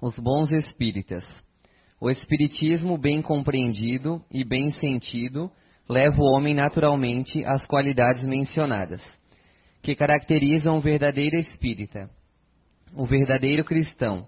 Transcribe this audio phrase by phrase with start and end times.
[0.00, 1.24] os bons espíritas.
[2.00, 5.50] O espiritismo bem compreendido e bem sentido
[5.88, 9.02] leva o homem naturalmente às qualidades mencionadas,
[9.82, 12.08] que caracterizam o verdadeiro espírita,
[12.94, 14.26] o verdadeiro cristão,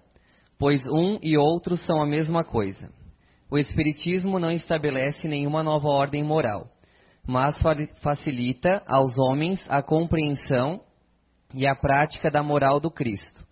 [0.59, 2.91] pois um e outro são a mesma coisa.
[3.49, 6.69] O espiritismo não estabelece nenhuma nova ordem moral,
[7.25, 7.55] mas
[8.01, 10.81] facilita aos homens a compreensão
[11.53, 13.43] e a prática da moral do Cristo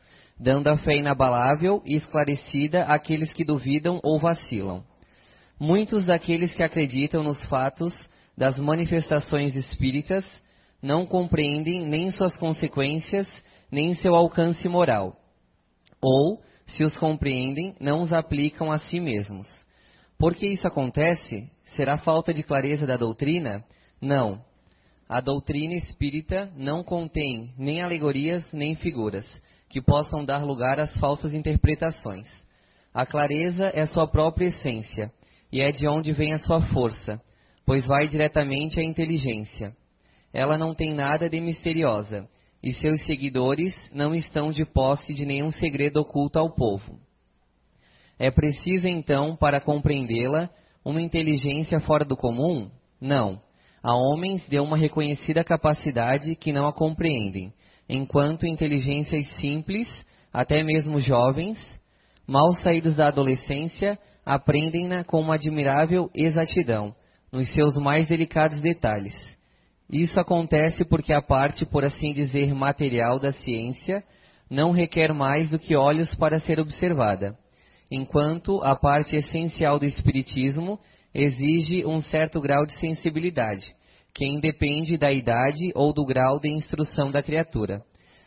[0.41, 4.83] dando a fé inabalável e esclarecida àqueles que duvidam ou vacilam.
[5.59, 7.93] Muitos daqueles que acreditam nos fatos
[8.35, 10.25] das manifestações espíritas
[10.81, 13.27] não compreendem nem suas consequências,
[13.71, 15.16] nem seu alcance moral.
[16.02, 19.47] Ou, se os compreendem, não os aplicam a si mesmos.
[20.17, 21.52] Por que isso acontece?
[21.75, 23.63] Será falta de clareza da doutrina?
[24.02, 24.44] Não.
[25.08, 29.23] A doutrina espírita não contém nem alegorias nem figuras
[29.71, 32.27] que possam dar lugar às falsas interpretações.
[32.93, 35.11] A clareza é sua própria essência,
[35.52, 37.22] e é de onde vem a sua força,
[37.66, 39.73] pois vai diretamente à inteligência.
[40.33, 42.27] Ela não tem nada de misteriosa,
[42.61, 46.99] e seus seguidores não estão de posse de nenhum segredo oculto ao povo.
[48.19, 50.49] É preciso, então, para compreendê-la,
[50.83, 52.69] uma inteligência fora do comum?
[52.99, 53.42] Não.
[53.81, 57.53] A homens de uma reconhecida capacidade que não a compreendem,
[57.87, 59.87] enquanto inteligências simples,
[60.31, 61.59] até mesmo jovens,
[62.27, 66.95] mal saídos da adolescência, aprendem-na com uma admirável exatidão,
[67.31, 69.15] nos seus mais delicados detalhes.
[69.89, 74.03] Isso acontece porque a parte, por assim dizer, material da ciência
[74.49, 77.37] não requer mais do que olhos para ser observada,
[77.89, 80.79] enquanto a parte essencial do espiritismo
[81.13, 83.75] exige um certo grau de sensibilidade,
[84.14, 87.81] que independe da idade ou do grau de instrução da criatura,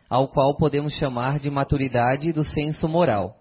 [0.08, 3.36] ao qual podemos chamar de maturidade do senso moral.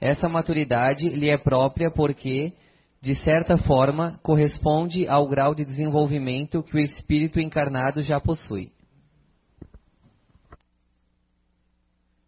[0.00, 2.52] Essa maturidade lhe é própria porque,
[3.00, 8.72] de certa forma, corresponde ao grau de desenvolvimento que o espírito encarnado já possui.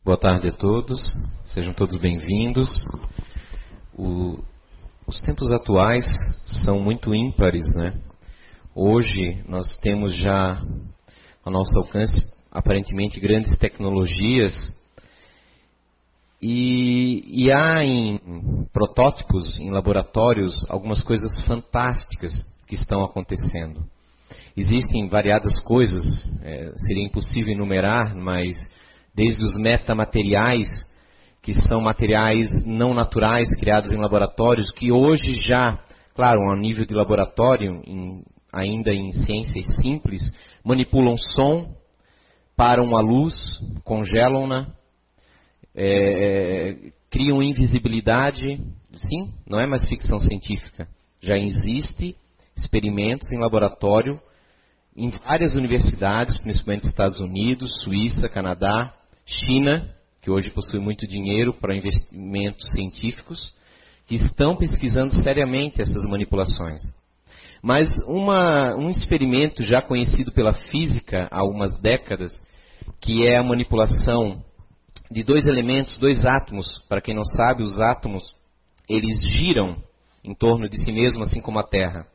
[0.05, 1.01] Boa tarde a todos,
[1.47, 2.69] sejam todos bem-vindos.
[5.07, 6.05] Os tempos atuais
[6.65, 7.95] são muito ímpares, né?
[8.77, 10.61] Hoje nós temos já
[11.45, 12.21] ao nosso alcance
[12.51, 14.53] aparentemente grandes tecnologias
[16.43, 18.19] e, e, há em
[18.73, 22.33] protótipos, em laboratórios, algumas coisas fantásticas
[22.67, 23.85] que estão acontecendo.
[24.57, 26.05] Existem variadas coisas,
[26.43, 28.57] é, seria impossível enumerar, mas
[29.15, 30.67] desde os metamateriais,
[31.41, 35.79] que são materiais não naturais criados em laboratórios, que hoje já,
[36.13, 40.23] claro, a nível de laboratório, em ainda em ciências simples,
[40.65, 41.75] manipulam som,
[42.57, 43.35] param a luz,
[43.85, 44.69] congelam-na,
[45.75, 48.61] é, é, criam invisibilidade.
[48.95, 50.89] Sim, não é mais ficção científica.
[51.21, 52.17] Já existe
[52.57, 54.21] experimentos em laboratório
[54.97, 58.95] em várias universidades, principalmente Estados Unidos, Suíça, Canadá,
[59.27, 59.93] China,
[60.23, 63.53] que hoje possui muito dinheiro para investimentos científicos,
[64.07, 66.83] que estão pesquisando seriamente essas manipulações.
[67.65, 72.31] Mas uma, um experimento já conhecido pela física há algumas décadas,
[73.01, 74.45] que é a manipulação
[75.11, 76.67] de dois elementos, dois átomos.
[76.91, 78.23] Para quem não sabe, os átomos
[78.87, 79.79] eles giram
[80.23, 82.07] em torno de si mesmos, assim como a Terra.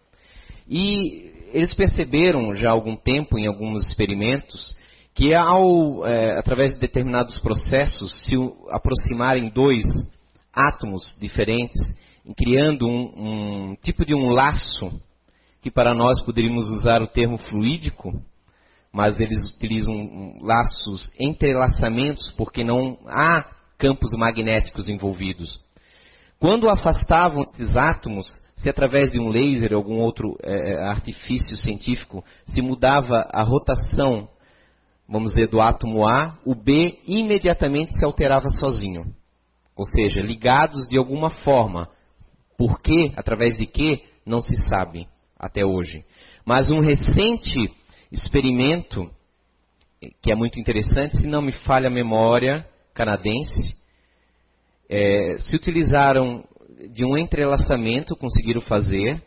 [0.69, 4.77] E eles perceberam já há algum tempo, em alguns experimentos,
[5.15, 8.35] que ao, é, através de determinados processos, se
[8.69, 9.83] aproximarem dois
[10.53, 11.81] átomos diferentes,
[12.37, 15.08] criando um, um tipo de um laço
[15.61, 18.13] que para nós poderíamos usar o termo fluídico,
[18.91, 23.45] mas eles utilizam laços, entrelaçamentos, porque não há
[23.77, 25.61] campos magnéticos envolvidos.
[26.39, 28.25] Quando afastavam esses átomos,
[28.55, 33.43] se através de um laser ou algum outro é, é, artifício científico se mudava a
[33.43, 34.27] rotação,
[35.07, 39.13] vamos dizer, do átomo A, o B imediatamente se alterava sozinho.
[39.75, 41.87] Ou seja, ligados de alguma forma.
[42.57, 43.13] Por quê?
[43.15, 44.03] Através de quê?
[44.25, 45.07] Não se sabe
[45.39, 46.03] até hoje.
[46.45, 47.73] Mas um recente
[48.11, 49.09] experimento,
[50.21, 53.77] que é muito interessante, se não me falha a memória, canadense,
[54.89, 56.43] é, se utilizaram
[56.91, 59.21] de um entrelaçamento, conseguiram fazer,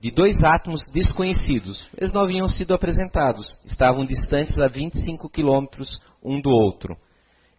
[0.00, 1.78] de dois átomos desconhecidos.
[1.96, 6.96] Eles não haviam sido apresentados, estavam distantes a 25 quilômetros um do outro.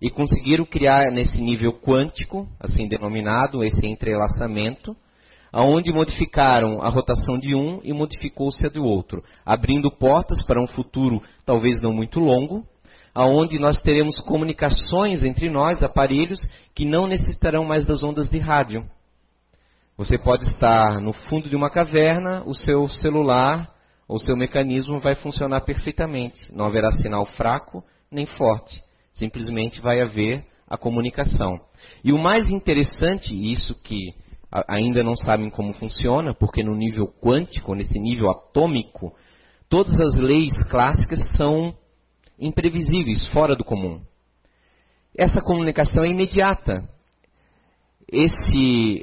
[0.01, 4.95] E conseguiram criar nesse nível quântico, assim denominado, esse entrelaçamento,
[5.53, 10.65] aonde modificaram a rotação de um e modificou-se a do outro, abrindo portas para um
[10.65, 12.65] futuro talvez não muito longo,
[13.13, 16.39] aonde nós teremos comunicações entre nós, aparelhos
[16.73, 18.83] que não necessitarão mais das ondas de rádio.
[19.95, 23.71] Você pode estar no fundo de uma caverna, o seu celular,
[24.09, 26.51] o seu mecanismo vai funcionar perfeitamente.
[26.51, 28.83] Não haverá sinal fraco nem forte.
[29.13, 31.61] Simplesmente vai haver a comunicação.
[32.03, 34.15] E o mais interessante, isso que
[34.67, 39.13] ainda não sabem como funciona, porque no nível quântico, nesse nível atômico,
[39.67, 41.73] todas as leis clássicas são
[42.39, 44.01] imprevisíveis, fora do comum.
[45.17, 46.87] Essa comunicação é imediata.
[48.11, 49.01] Esse,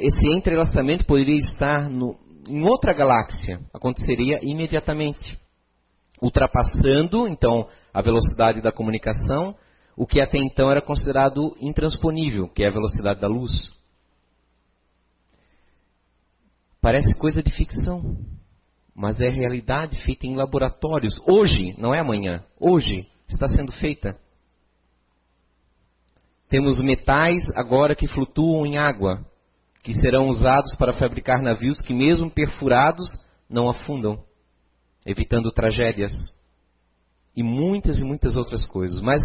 [0.00, 2.16] esse entrelaçamento poderia estar no,
[2.48, 5.38] em outra galáxia, aconteceria imediatamente,
[6.20, 9.54] ultrapassando então a velocidade da comunicação,
[9.96, 13.77] o que até então era considerado intransponível, que é a velocidade da luz.
[16.80, 18.16] Parece coisa de ficção,
[18.94, 21.20] mas é realidade feita em laboratórios.
[21.26, 24.16] Hoje, não é amanhã, hoje está sendo feita.
[26.48, 29.24] Temos metais agora que flutuam em água,
[29.82, 33.06] que serão usados para fabricar navios que, mesmo perfurados,
[33.50, 34.24] não afundam,
[35.04, 36.12] evitando tragédias.
[37.36, 39.00] E muitas e muitas outras coisas.
[39.00, 39.22] Mas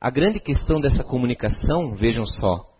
[0.00, 2.70] a grande questão dessa comunicação, vejam só,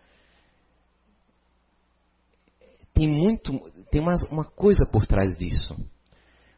[2.92, 3.52] tem muito,
[3.90, 5.76] tem uma, uma coisa por trás disso.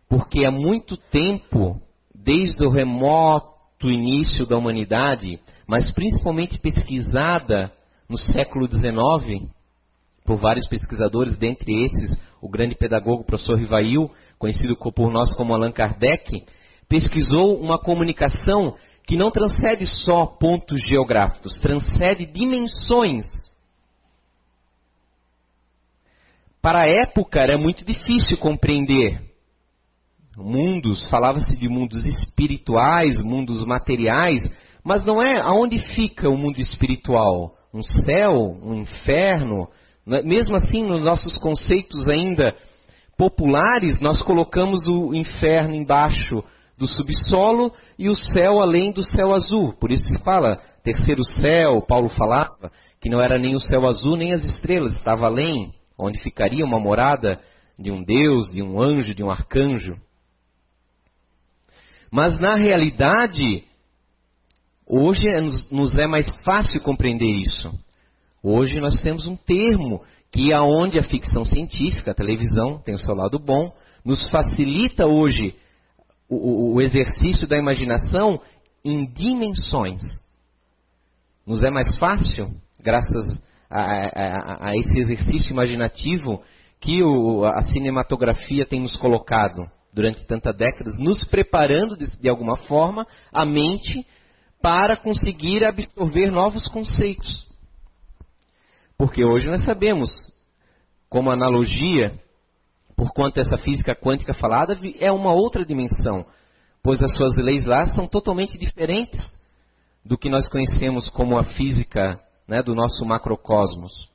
[0.09, 1.81] Porque há muito tempo,
[2.15, 7.71] desde o remoto início da humanidade, mas principalmente pesquisada
[8.09, 9.51] no século XIX
[10.25, 15.73] por vários pesquisadores, dentre esses o grande pedagogo professor Rivail, conhecido por nós como Allan
[15.73, 16.45] Kardec,
[16.89, 18.75] pesquisou uma comunicação
[19.07, 23.25] que não transcende só pontos geográficos, transcende dimensões.
[26.61, 29.29] Para a época era muito difícil compreender
[30.37, 34.41] mundos, falava-se de mundos espirituais, mundos materiais,
[34.85, 37.55] mas não é aonde fica o mundo espiritual?
[37.75, 39.69] Um céu, um inferno?
[40.09, 40.23] É?
[40.23, 42.55] Mesmo assim, nos nossos conceitos ainda
[43.17, 46.43] populares, nós colocamos o inferno embaixo
[46.79, 49.75] do subsolo e o céu além do céu azul.
[49.79, 52.71] Por isso se fala terceiro céu, Paulo falava
[53.01, 56.79] que não era nem o céu azul nem as estrelas, estava além, onde ficaria uma
[56.79, 57.41] morada
[57.79, 59.97] de um Deus, de um anjo, de um arcanjo.
[62.11, 63.65] Mas na realidade,
[64.91, 65.39] Hoje é,
[65.71, 67.71] nos é mais fácil compreender isso.
[68.43, 70.03] Hoje nós temos um termo
[70.33, 73.71] que é onde a ficção científica, a televisão, tem o seu lado bom,
[74.03, 75.55] nos facilita hoje
[76.27, 78.41] o, o exercício da imaginação
[78.83, 80.01] em dimensões.
[81.47, 82.51] Nos é mais fácil,
[82.81, 86.43] graças a, a, esse exercício imaginativo
[86.81, 92.57] que o, a cinematografia tem nos colocado durante tantas décadas, nos preparando de, de alguma
[92.57, 94.07] forma a mente
[94.63, 97.47] para conseguir absorver novos conceitos.
[98.97, 100.11] Porque hoje nós sabemos,
[101.09, 102.19] como analogia,
[102.97, 106.27] por quanto essa física quântica falada é uma outra dimensão,
[106.83, 109.21] pois as suas leis lá são totalmente diferentes
[110.05, 114.09] do que nós conhecemos como a física né, do nosso macrocosmos.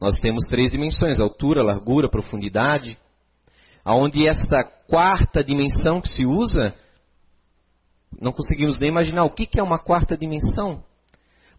[0.00, 2.98] Nós temos três dimensões: altura, largura, profundidade.
[3.82, 6.74] Aonde esta quarta dimensão que se usa
[8.18, 10.82] não conseguimos nem imaginar o que, é uma quarta dimensão.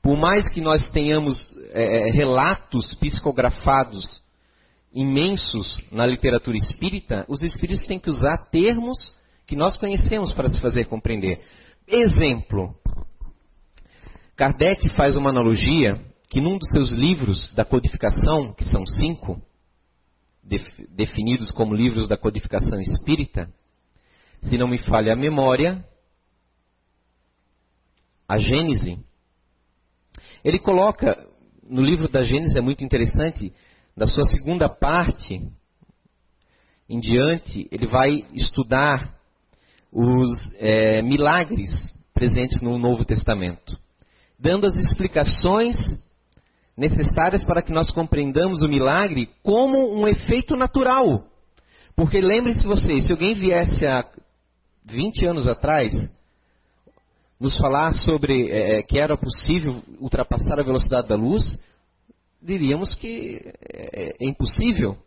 [0.01, 1.37] Por mais que nós tenhamos
[1.71, 4.05] é, é, relatos psicografados
[4.93, 8.97] imensos na literatura espírita, os espíritos têm que usar termos
[9.47, 11.41] que nós conhecemos para se fazer compreender.
[11.87, 12.75] Exemplo:
[14.41, 19.39] Kardec faz uma analogia que num dos seus livros da codificação, que são cinco,
[20.89, 23.47] definidos como livros da codificação espírita,
[24.41, 25.85] se não me falha a memória,
[28.27, 28.97] a Gênese,
[30.43, 31.23] ele coloca,
[31.61, 33.53] no livro da Gênese é muito interessante,
[33.95, 35.39] da sua segunda parte
[36.89, 39.19] em diante, ele vai estudar
[39.91, 41.69] os é, milagres
[42.11, 43.79] presentes no Novo Testamento,
[44.41, 45.75] dando as explicações
[46.75, 51.25] necessárias para que nós compreendamos o milagre como um efeito natural.
[51.95, 54.03] Porque lembre-se vocês, se alguém viesse há
[54.85, 55.93] 20 anos atrás
[57.39, 61.43] nos falar sobre é, é, que era possível ultrapassar a velocidade da luz,
[62.41, 64.97] diríamos que é, é impossível.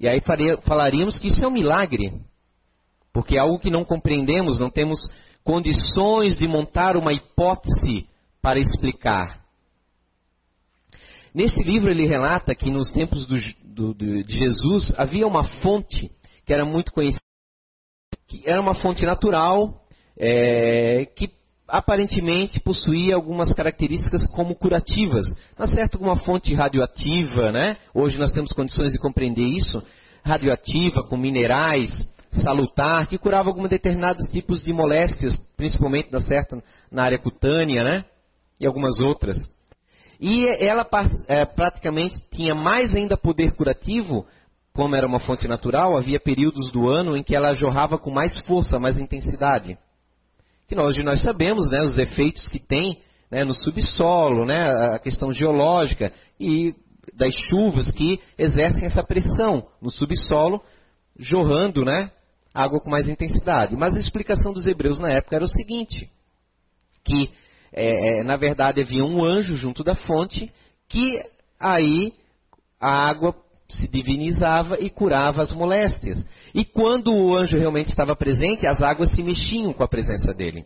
[0.00, 2.12] E aí faria, falaríamos que isso é um milagre,
[3.12, 4.98] porque é algo que não compreendemos, não temos
[5.46, 8.08] condições de montar uma hipótese
[8.42, 9.40] para explicar.
[11.32, 16.10] Nesse livro ele relata que nos tempos do, do, do, de Jesus havia uma fonte
[16.44, 17.20] que era muito conhecida,
[18.26, 19.82] que era uma fonte natural,
[20.18, 21.30] é, que
[21.68, 25.26] aparentemente possuía algumas características como curativas.
[25.54, 27.76] Tá certo uma fonte radioativa, né?
[27.94, 29.82] Hoje nós temos condições de compreender isso,
[30.24, 31.90] radioativa com minerais,
[32.42, 38.04] salutar, que curava alguns determinados tipos de moléstias, principalmente na certa na área cutânea, né?
[38.60, 39.36] E algumas outras.
[40.20, 40.86] E ela
[41.28, 44.26] é, praticamente tinha mais ainda poder curativo,
[44.72, 48.38] como era uma fonte natural, havia períodos do ano em que ela jorrava com mais
[48.40, 49.78] força, mais intensidade
[50.66, 53.00] que nós, nós sabemos né, os efeitos que tem
[53.30, 56.74] né, no subsolo, né, a questão geológica e
[57.14, 60.60] das chuvas que exercem essa pressão no subsolo,
[61.18, 62.10] jorrando né,
[62.56, 63.76] água com mais intensidade.
[63.76, 66.10] Mas a explicação dos hebreus na época era o seguinte,
[67.04, 67.30] que
[67.72, 70.50] é, é na verdade havia um anjo junto da fonte
[70.88, 71.22] que
[71.60, 72.12] aí
[72.80, 73.34] a água
[73.68, 76.24] se divinizava e curava as moléstias.
[76.54, 80.64] E quando o anjo realmente estava presente, as águas se mexiam com a presença dele.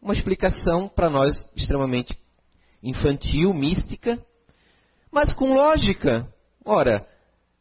[0.00, 2.16] Uma explicação para nós extremamente
[2.82, 4.18] infantil, mística,
[5.12, 6.26] mas com lógica.
[6.64, 7.06] Ora,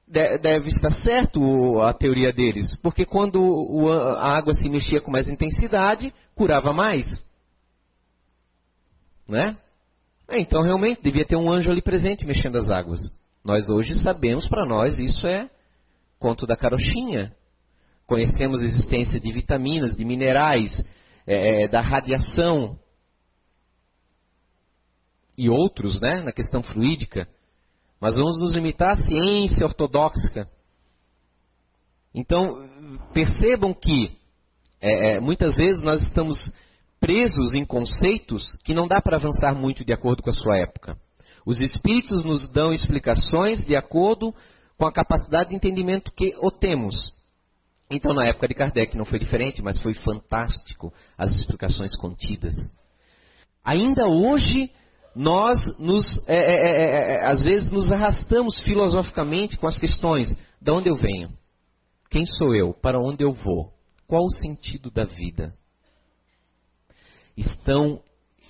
[0.08, 6.14] deve estar certo a teoria deles, porque quando a água se mexia com mais intensidade,
[6.36, 7.06] curava mais.
[9.28, 9.58] Né?
[10.30, 13.00] Então, realmente, devia ter um anjo ali presente mexendo as águas.
[13.44, 15.50] Nós hoje sabemos, para nós, isso é
[16.20, 17.34] conto da carochinha.
[18.08, 20.84] Conhecemos a existência de vitaminas, de minerais,
[21.26, 22.78] é, é, da radiação
[25.38, 27.28] e outros, né, na questão fluídica.
[28.06, 30.48] Mas vamos nos limitar à ciência ortodoxa.
[32.14, 32.70] Então,
[33.16, 34.12] percebam que
[34.80, 36.38] é, é muitas vezes nós estamos
[37.00, 40.96] presos em conceitos que não dá para avançar muito de acordo com a sua época.
[41.48, 44.32] Os espíritos nos dão explicações de acordo
[44.78, 47.12] com a capacidade de entendimento que o temos.
[47.90, 52.54] Então, na época de Kardec não foi diferente, mas foi fantástico as explicações contidas.
[53.64, 54.70] Ainda hoje,
[55.16, 60.36] nós nos, é, é, é, é, é às vezes nos arrastamos filosoficamente com as questões:
[60.62, 61.30] de onde eu venho?
[62.10, 62.74] Quem sou eu?
[62.74, 63.72] Para onde eu vou?
[64.08, 65.54] Qual o sentido da vida?
[67.36, 68.02] Estão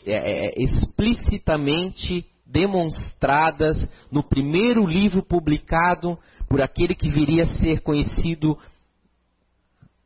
[0.05, 6.17] é, explicitamente demonstradas no primeiro livro publicado
[6.47, 8.57] por aquele que viria a ser conhecido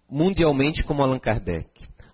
[0.09, 1.68] mundialmente como Allan Kardec.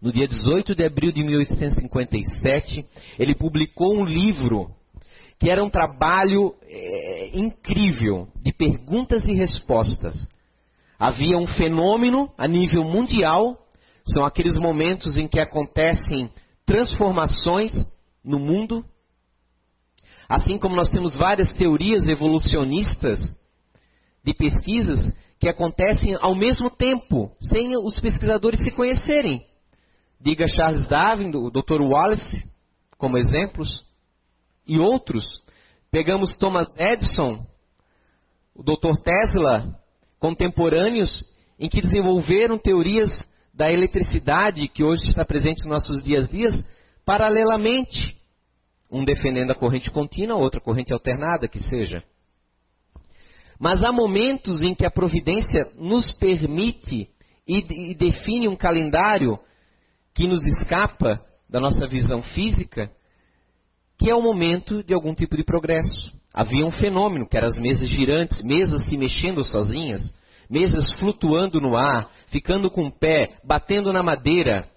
[0.06, 2.86] No dia 18 de abril de 1857,
[3.18, 4.70] ele publicou um livro
[5.40, 10.30] que era um trabalho é, incrível de perguntas e respostas.
[11.00, 13.58] Havia um fenômeno a nível mundial,
[14.14, 16.30] são aqueles momentos em que acontecem
[16.68, 17.74] transformações
[18.24, 18.86] no mundo,
[20.30, 23.20] Assim como nós temos várias teorias evolucionistas
[24.24, 29.46] de pesquisas que acontecem ao mesmo tempo, sem os pesquisadores se conhecerem.
[30.20, 31.82] Diga Charles Darwin, o Dr.
[31.82, 32.50] Wallace,
[32.98, 33.84] como exemplos,
[34.68, 35.44] e outros.
[35.92, 37.46] Pegamos Thomas Edison,
[38.56, 39.02] o Dr.
[39.04, 39.80] Tesla,
[40.20, 41.24] contemporâneos,
[41.60, 43.10] em que desenvolveram teorias
[43.54, 46.66] da eletricidade que hoje está presente nos nossos dias a dias,
[47.06, 48.18] paralelamente
[48.92, 52.04] um defendendo a corrente contínua, outra corrente alternada, que seja.
[53.60, 57.10] Mas há momentos em que a providência nos permite
[57.48, 59.40] e, e define um calendário
[60.16, 62.90] que nos escapa da nossa visão física,
[64.00, 66.12] que é o momento de algum tipo de progresso.
[66.34, 70.02] Havia um fenômeno, que eram as mesas girantes, mesas se mexendo sozinhas,
[70.50, 74.68] mesas flutuando no ar, ficando com o pé, batendo na madeira.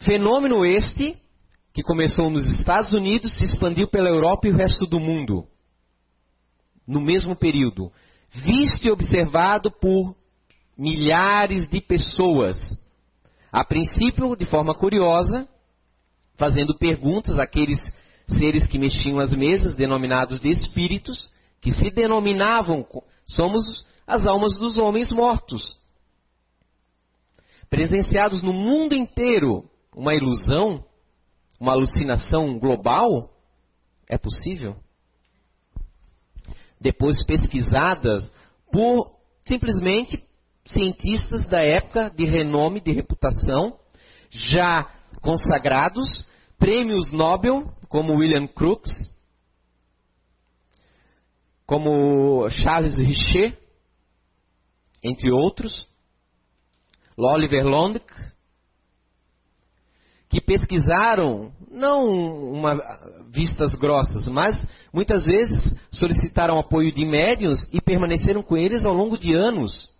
[0.00, 1.16] Fenômeno este
[1.72, 5.46] que começou nos Estados Unidos, se expandiu pela Europa e o resto do mundo.
[6.86, 7.90] No mesmo período.
[8.30, 10.14] Visto e observado por
[10.76, 12.56] milhares de pessoas.
[13.52, 15.46] A princípio, de forma curiosa,
[16.36, 17.78] fazendo perguntas àqueles
[18.26, 21.30] seres que mexiam as mesas, denominados de espíritos,
[21.60, 22.86] que se denominavam,
[23.26, 25.62] somos as almas dos homens mortos.
[27.68, 30.84] Presenciados no mundo inteiro, uma ilusão
[31.62, 33.30] uma alucinação global?
[34.08, 34.74] É possível?
[36.80, 38.28] Depois pesquisadas
[38.72, 39.14] por
[39.46, 40.20] simplesmente
[40.64, 43.78] cientistas da época de renome, de reputação,
[44.30, 44.88] já
[45.20, 46.24] consagrados,
[46.58, 48.92] prêmios Nobel, como William Crookes,
[51.66, 53.58] como Charles Richer,
[55.02, 55.88] entre outros,
[57.16, 58.04] Oliver Londk,
[60.28, 62.06] que pesquisaram, não
[62.52, 62.74] uma,
[63.30, 64.56] vistas grossas, mas
[64.92, 69.91] muitas vezes solicitaram apoio de médios e permaneceram com eles ao longo de anos,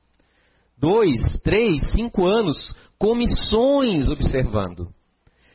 [0.82, 4.92] dois, três, cinco anos, comissões observando.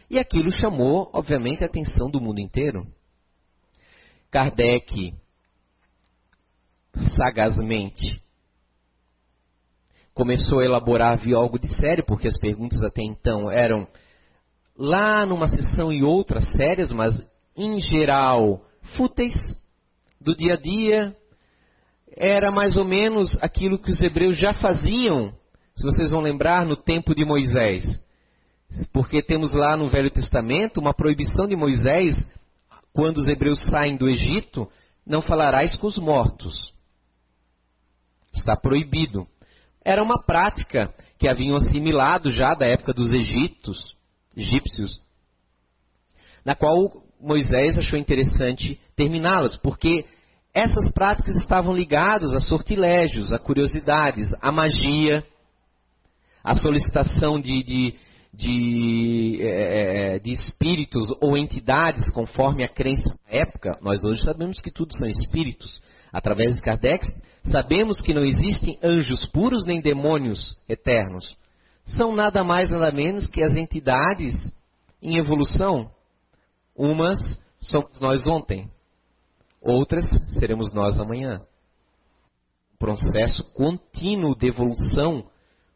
[0.09, 2.87] E aquilo chamou, obviamente, a atenção do mundo inteiro.
[4.31, 5.13] Kardec,
[7.17, 8.21] sagazmente,
[10.13, 13.85] começou a elaborar, viu algo de sério, porque as perguntas até então eram
[14.77, 17.21] lá numa sessão e outras sérias, mas
[17.53, 18.61] em geral
[18.95, 19.33] fúteis,
[20.21, 21.15] do dia a dia,
[22.17, 25.33] era mais ou menos aquilo que os hebreus já faziam,
[25.75, 27.83] se vocês vão lembrar, no tempo de Moisés.
[28.91, 32.15] Porque temos lá no Velho Testamento uma proibição de Moisés,
[32.91, 34.67] quando os hebreus saem do Egito,
[35.05, 36.73] não falarás com os mortos.
[38.33, 39.27] Está proibido.
[39.85, 43.95] Era uma prática que haviam assimilado já da época dos egípcios,
[44.35, 45.01] egípcios,
[46.43, 50.05] na qual Moisés achou interessante terminá-las, porque
[50.57, 55.23] essas práticas estavam ligadas a sortilégios, a curiosidades, a magia,
[56.43, 57.95] a solicitação de, de,
[58.33, 63.77] de, é, de, espíritos ou entidades, conforme a crença da época.
[63.83, 65.79] Nós hoje sabemos que tudo são espíritos.
[66.11, 67.05] Através de Kardec,
[67.43, 71.37] sabemos que não existem anjos puros nem demônios eternos.
[71.85, 74.33] São nada mais, nada menos que as entidades
[75.03, 75.91] em evolução.
[76.75, 77.19] Umas
[77.59, 78.67] somos nós ontem,
[79.67, 80.05] outras
[80.39, 81.41] seremos nós amanhã.
[82.73, 85.29] Um processo contínuo de evolução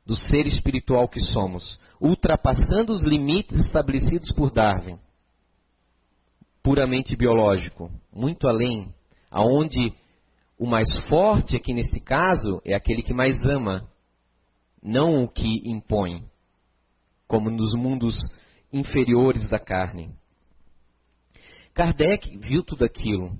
[0.05, 4.97] do ser espiritual que somos, ultrapassando os limites estabelecidos por Darwin.
[6.63, 8.93] Puramente biológico, muito além,
[9.29, 9.93] aonde
[10.57, 13.89] o mais forte aqui nesse caso é aquele que mais ama,
[14.81, 16.23] não o que impõe,
[17.27, 18.15] como nos mundos
[18.71, 20.13] inferiores da carne.
[21.73, 23.39] Kardec viu tudo aquilo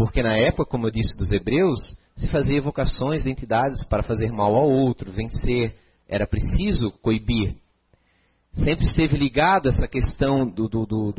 [0.00, 1.78] porque na época, como eu disse, dos hebreus,
[2.16, 5.76] se fazia evocações de entidades para fazer mal ao outro, vencer.
[6.08, 7.54] Era preciso coibir.
[8.54, 11.12] Sempre esteve ligado essa questão do, do, do,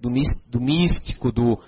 [0.00, 1.60] do, místico, do,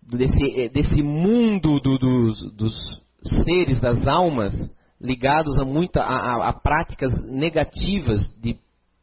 [0.00, 3.02] desse, desse mundo dos, dos
[3.44, 4.54] seres, das almas,
[4.98, 8.56] ligados a, muita, a, a, a práticas negativas de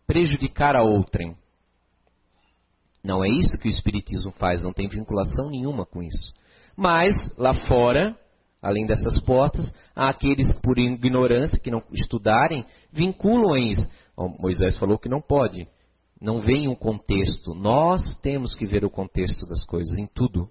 [0.08, 1.36] prejudicar a outrem.
[3.08, 6.34] Não é isso que o Espiritismo faz, não tem vinculação nenhuma com isso.
[6.76, 8.14] Mas, lá fora,
[8.62, 13.88] além dessas portas, há aqueles por ignorância que não estudarem, vinculam a isso.
[14.38, 15.70] Moisés falou que não pode.
[16.20, 17.54] Não vem um contexto.
[17.56, 20.50] Nós temos que ver o contexto das coisas, em tudo.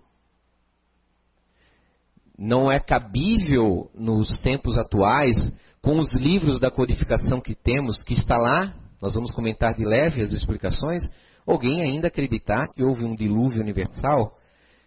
[2.38, 5.36] Não é cabível nos tempos atuais,
[5.82, 10.22] com os livros da codificação que temos, que está lá, nós vamos comentar de leve
[10.22, 11.02] as explicações,
[11.46, 14.36] Alguém ainda acreditar que houve um dilúvio universal?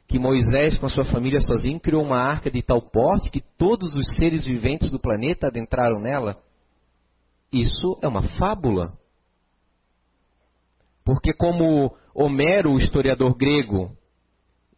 [0.07, 3.95] Que Moisés, com a sua família sozinho, criou uma arca de tal porte que todos
[3.95, 6.37] os seres viventes do planeta adentraram nela?
[7.51, 8.93] Isso é uma fábula.
[11.05, 13.91] Porque, como Homero, o historiador grego,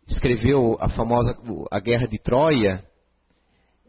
[0.08, 1.36] escreveu a famosa
[1.72, 2.84] a Guerra de Troia,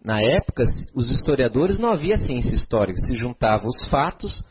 [0.05, 4.45] na época, os historiadores não havia ciência histórica, se juntavam os fatos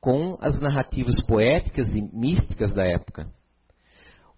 [0.00, 3.26] com as narrativas poéticas e místicas da época.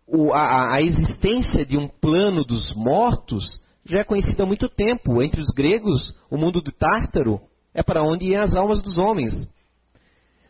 [0.07, 3.45] O, a, a, existência de um plano dos mortos
[3.85, 5.23] já é conhecida há muito tempo.
[5.23, 7.41] Entre os gregos, o mundo do Tártaro
[7.73, 9.33] é para onde iam as almas dos homens.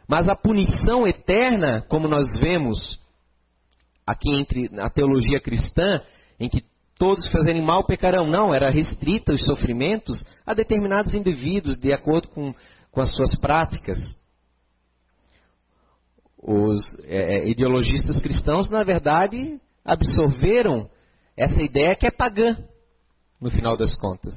[0.09, 2.99] Mas a punição eterna, como nós vemos
[4.07, 6.01] aqui entre a teologia cristã,
[6.39, 6.65] em que
[6.99, 12.55] todos fazerem mal pecarão, não, era restrita os sofrimentos a determinados indivíduos de acordo com,
[12.91, 13.99] com as suas práticas
[16.43, 20.89] os é, é, ideologistas cristãos, na verdade, absorveram
[21.37, 22.57] essa ideia que é pagã,
[23.41, 24.35] no final das contas.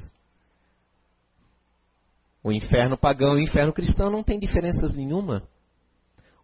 [2.42, 5.42] O inferno pagão e o inferno cristão não tem diferenças nenhuma.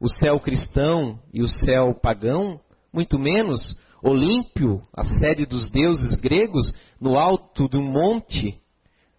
[0.01, 2.59] O céu cristão e o céu pagão,
[2.91, 3.79] muito menos.
[4.03, 8.59] Olímpio, a sede dos deuses gregos, no alto do monte,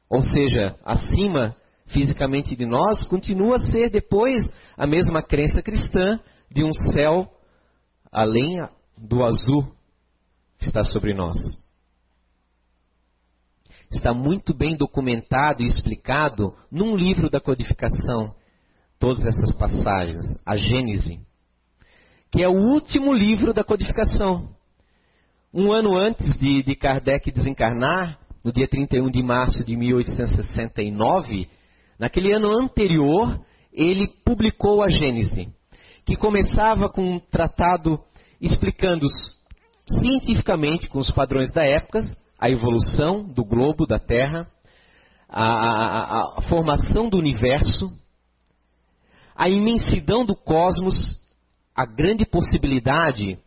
[0.10, 1.56] ou seja, acima
[1.92, 4.44] fisicamente de nós, continua a ser depois
[4.78, 7.32] a mesma crença cristã de um céu
[8.12, 9.72] além do azul
[10.58, 11.38] que está sobre nós.
[13.92, 18.34] Está muito bem documentado e explicado num livro da codificação,
[19.00, 21.20] todas essas passagens, a Gênese,
[22.32, 24.56] que é o último livro da codificação.
[25.54, 31.50] Um ano antes de, de Kardec desencarnar, no dia 31 de março de 1869,
[32.02, 33.40] naquele ano anterior,
[33.72, 35.54] ele publicou a Gênese
[36.04, 38.00] que começava com um tratado
[38.42, 39.06] explicando
[40.00, 42.00] cientificamente, com os padrões da época,
[42.40, 44.48] a evolução do globo, da Terra,
[45.30, 47.92] a, a, a formação do universo,
[49.36, 50.96] a imensidão do cosmos,
[51.76, 53.38] a grande possibilidade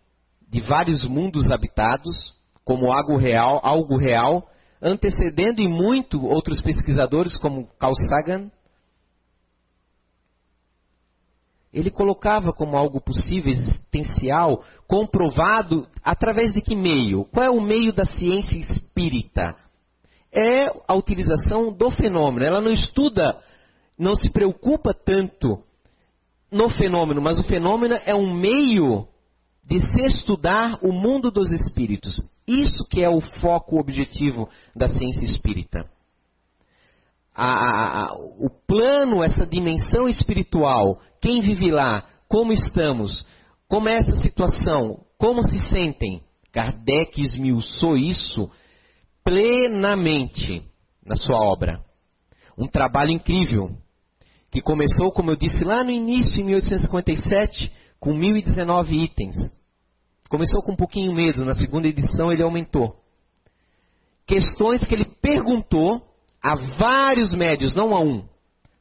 [0.48, 2.16] de vários mundos habitados,
[2.64, 4.48] como algo real, algo real,
[4.84, 8.50] antecedendo em muito outros pesquisadores como Carl Sagan.
[11.72, 17.24] Ele colocava como algo possível, existencial, comprovado, através de que meio?
[17.24, 19.56] Qual é o meio da ciência espírita?
[20.30, 22.44] É a utilização do fenômeno.
[22.44, 23.40] Ela não estuda,
[23.98, 25.58] não se preocupa tanto
[26.52, 29.08] no fenômeno, mas o fenômeno é um meio
[29.64, 32.14] de se estudar o mundo dos espíritos.
[32.46, 35.88] Isso que é o foco, objetivo da ciência espírita.
[37.34, 43.26] A, a, a, o plano, essa dimensão espiritual, quem vive lá, como estamos,
[43.68, 46.22] como é essa situação, como se sentem.
[46.52, 48.48] Kardec esmiuçou isso
[49.24, 50.62] plenamente
[51.04, 51.80] na sua obra.
[52.56, 53.70] Um trabalho incrível,
[54.52, 59.34] que começou, como eu disse lá no início, em 1857, com 1019 itens.
[60.34, 62.96] Começou com um pouquinho medo, na segunda edição ele aumentou.
[64.26, 66.02] Questões que ele perguntou
[66.42, 68.24] a vários médios, não a um,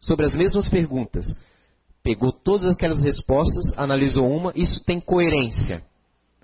[0.02, 1.28] sobre as mesmas perguntas.
[2.02, 5.84] Pegou todas aquelas respostas, analisou uma, isso tem coerência.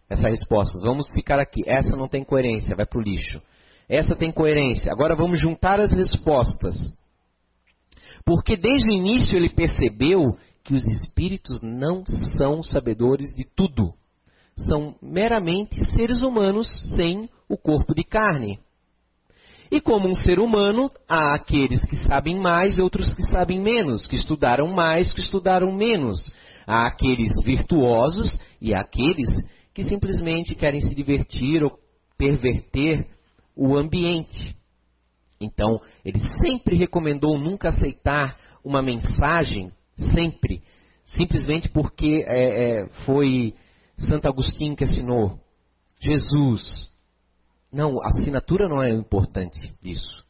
[0.07, 1.63] Essa resposta, vamos ficar aqui.
[1.65, 3.41] Essa não tem coerência, vai para o lixo.
[3.89, 4.91] Essa tem coerência.
[4.91, 6.75] Agora vamos juntar as respostas.
[8.23, 12.05] Porque desde o início ele percebeu que os espíritos não
[12.37, 13.97] são sabedores de tudo.
[14.65, 18.59] São meramente seres humanos sem o corpo de carne.
[19.71, 24.07] E como um ser humano, há aqueles que sabem mais e outros que sabem menos,
[24.07, 26.19] que estudaram mais, que estudaram menos.
[26.65, 29.29] Há aqueles virtuosos e há aqueles
[29.73, 31.77] que simplesmente querem se divertir ou
[32.17, 33.07] perverter
[33.55, 34.55] o ambiente.
[35.39, 39.71] Então, ele sempre recomendou nunca aceitar uma mensagem
[40.13, 40.61] sempre,
[41.05, 43.53] simplesmente porque é, é, foi
[43.99, 45.39] Santo Agostinho que assinou.
[45.99, 46.89] Jesus.
[47.71, 50.25] Não, a assinatura não é importante disso.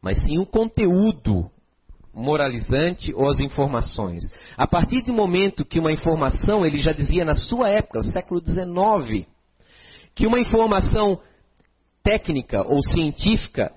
[0.00, 1.50] Mas sim o conteúdo
[2.14, 4.24] moralizante ou as informações.
[4.56, 9.26] A partir do momento que uma informação, ele já dizia na sua época, século XIX,
[10.14, 11.20] que uma informação
[12.02, 13.72] técnica ou científica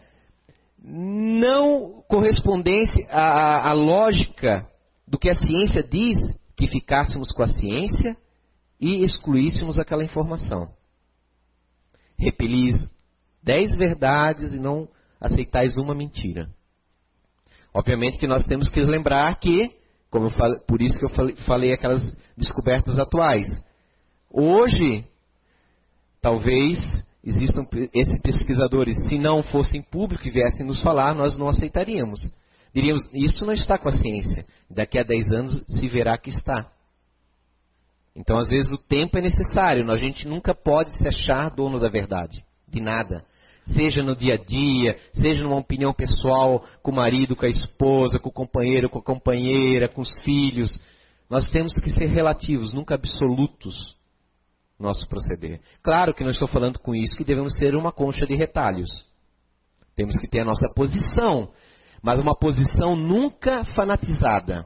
[0.84, 4.66] não correspondesse à, à lógica
[5.08, 6.18] do que a ciência diz,
[6.56, 8.18] que ficássemos com a ciência
[8.82, 10.74] e excluíssemos aquela informação.
[12.18, 12.76] Repelis
[13.44, 14.90] dez verdades e não
[15.20, 16.50] aceitais uma mentira.
[17.74, 19.72] Obviamente que nós temos que lembrar que,
[20.36, 22.02] falei, por isso que eu falei, falei aquelas
[22.36, 23.48] descobertas atuais.
[24.30, 25.06] Hoje,
[26.22, 26.80] talvez
[27.24, 32.20] existam esses pesquisadores, se não fossem públicos e viessem nos falar, nós não aceitaríamos.
[32.74, 34.46] Diríamos, isso não está com a ciência.
[34.70, 36.72] Daqui a 10 anos se verá que está.
[38.16, 39.90] Então, às vezes, o tempo é necessário.
[39.90, 42.44] A gente nunca pode se achar dono da verdade.
[42.68, 43.26] De nada.
[43.68, 48.20] Seja no dia a dia, seja numa opinião pessoal, com o marido, com a esposa,
[48.20, 50.70] com o companheiro, com a companheira, com os filhos.
[51.30, 53.96] Nós temos que ser relativos, nunca absolutos
[54.82, 55.62] nosso proceder.
[55.82, 58.90] Claro que não estou falando com isso que devemos ser uma concha de retalhos.
[59.96, 61.52] Temos que ter a nossa posição,
[62.02, 64.66] mas uma posição nunca fanatizada,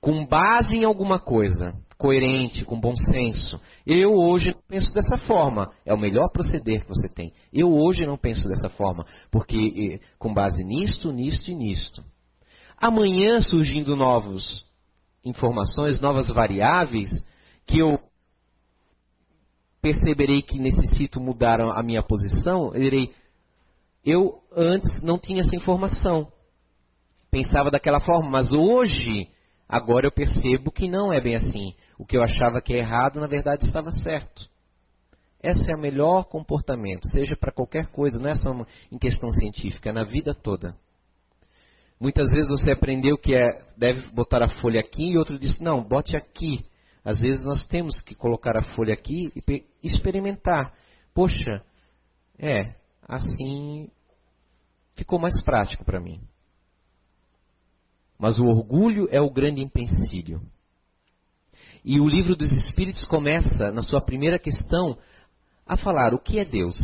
[0.00, 3.60] com base em alguma coisa, coerente, com bom senso.
[3.86, 5.72] Eu hoje não penso dessa forma.
[5.84, 7.32] É o melhor proceder que você tem.
[7.52, 12.04] Eu hoje não penso dessa forma, porque com base nisto, nisto e nisto.
[12.78, 14.64] Amanhã surgindo novas
[15.24, 17.10] informações, novas variáveis
[17.66, 17.98] que eu
[19.80, 23.12] perceberei que necessito mudar a minha posição, eu direi,
[24.04, 26.30] eu antes não tinha essa informação.
[27.30, 29.28] Pensava daquela forma, mas hoje,
[29.68, 31.74] agora eu percebo que não é bem assim.
[31.98, 34.48] O que eu achava que é errado, na verdade, estava certo.
[35.42, 39.90] Esse é o melhor comportamento, seja para qualquer coisa, não é só em questão científica,
[39.90, 40.74] é na vida toda.
[42.00, 45.82] Muitas vezes você aprendeu que é, deve botar a folha aqui e outro diz, não,
[45.82, 46.64] bote aqui.
[47.04, 50.74] Às vezes nós temos que colocar a folha aqui e experimentar.
[51.14, 51.62] Poxa,
[52.38, 52.74] é,
[53.08, 53.88] assim
[54.94, 56.20] ficou mais prático para mim.
[58.18, 60.40] Mas o orgulho é o grande empecilho.
[61.84, 64.98] E o livro dos Espíritos começa, na sua primeira questão,
[65.66, 66.76] a falar o que é Deus.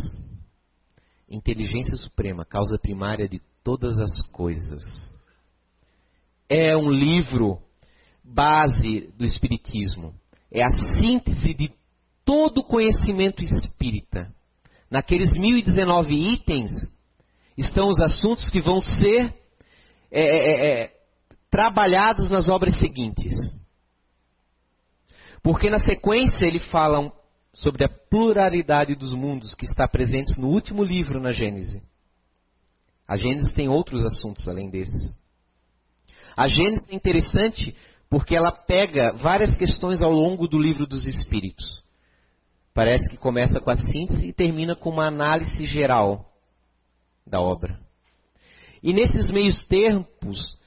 [1.29, 4.83] Inteligência suprema, causa primária de todas as coisas.
[6.47, 7.59] É um livro
[8.23, 10.13] base do Espiritismo.
[10.51, 11.71] É a síntese de
[12.23, 14.33] todo o conhecimento espírita.
[14.89, 16.71] Naqueles 1019 itens,
[17.57, 19.33] estão os assuntos que vão ser
[20.11, 20.92] é, é, é,
[21.53, 23.31] trabalhados nas obras seguintes.
[25.43, 27.13] Porque na sequência ele fala
[27.53, 31.83] sobre a pluralidade dos mundos que está presente no último livro na Gênese.
[33.07, 35.15] A Gênesis tem outros assuntos além desses.
[36.35, 37.77] A Gênesis é interessante
[38.09, 41.83] porque ela pega várias questões ao longo do livro dos Espíritos.
[42.73, 46.33] Parece que começa com a síntese e termina com uma análise geral
[47.27, 47.79] da obra.
[48.81, 50.57] E nesses meios tempos,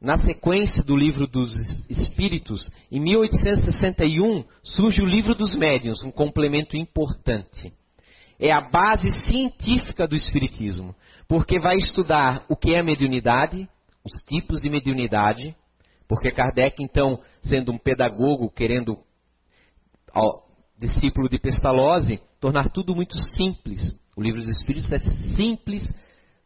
[0.00, 1.54] na sequência do livro dos
[1.90, 7.72] Espíritos, em 1861 surge o livro dos Médiuns, um complemento importante.
[8.38, 10.94] É a base científica do Espiritismo,
[11.28, 13.68] porque vai estudar o que é mediunidade,
[14.02, 15.54] os tipos de mediunidade,
[16.08, 18.98] porque Kardec, então, sendo um pedagogo, querendo,
[20.14, 20.40] ó,
[20.78, 23.94] discípulo de Pestalozzi, tornar tudo muito simples.
[24.16, 24.98] O livro dos Espíritos é
[25.36, 25.86] simples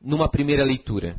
[0.03, 1.17] numa primeira leitura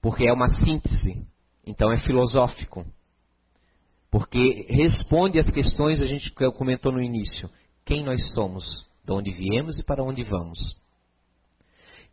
[0.00, 1.26] porque é uma síntese,
[1.66, 2.84] então é filosófico.
[4.10, 7.50] Porque responde às questões a gente comentou no início:
[7.84, 10.58] quem nós somos, de onde viemos e para onde vamos.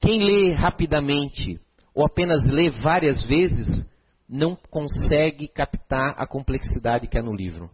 [0.01, 1.59] Quem lê rapidamente
[1.93, 3.85] ou apenas lê várias vezes
[4.27, 7.69] não consegue captar a complexidade que há no livro.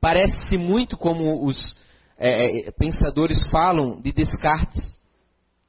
[0.00, 1.56] Parece-se muito como os
[2.18, 4.82] é, é pensadores falam de Descartes,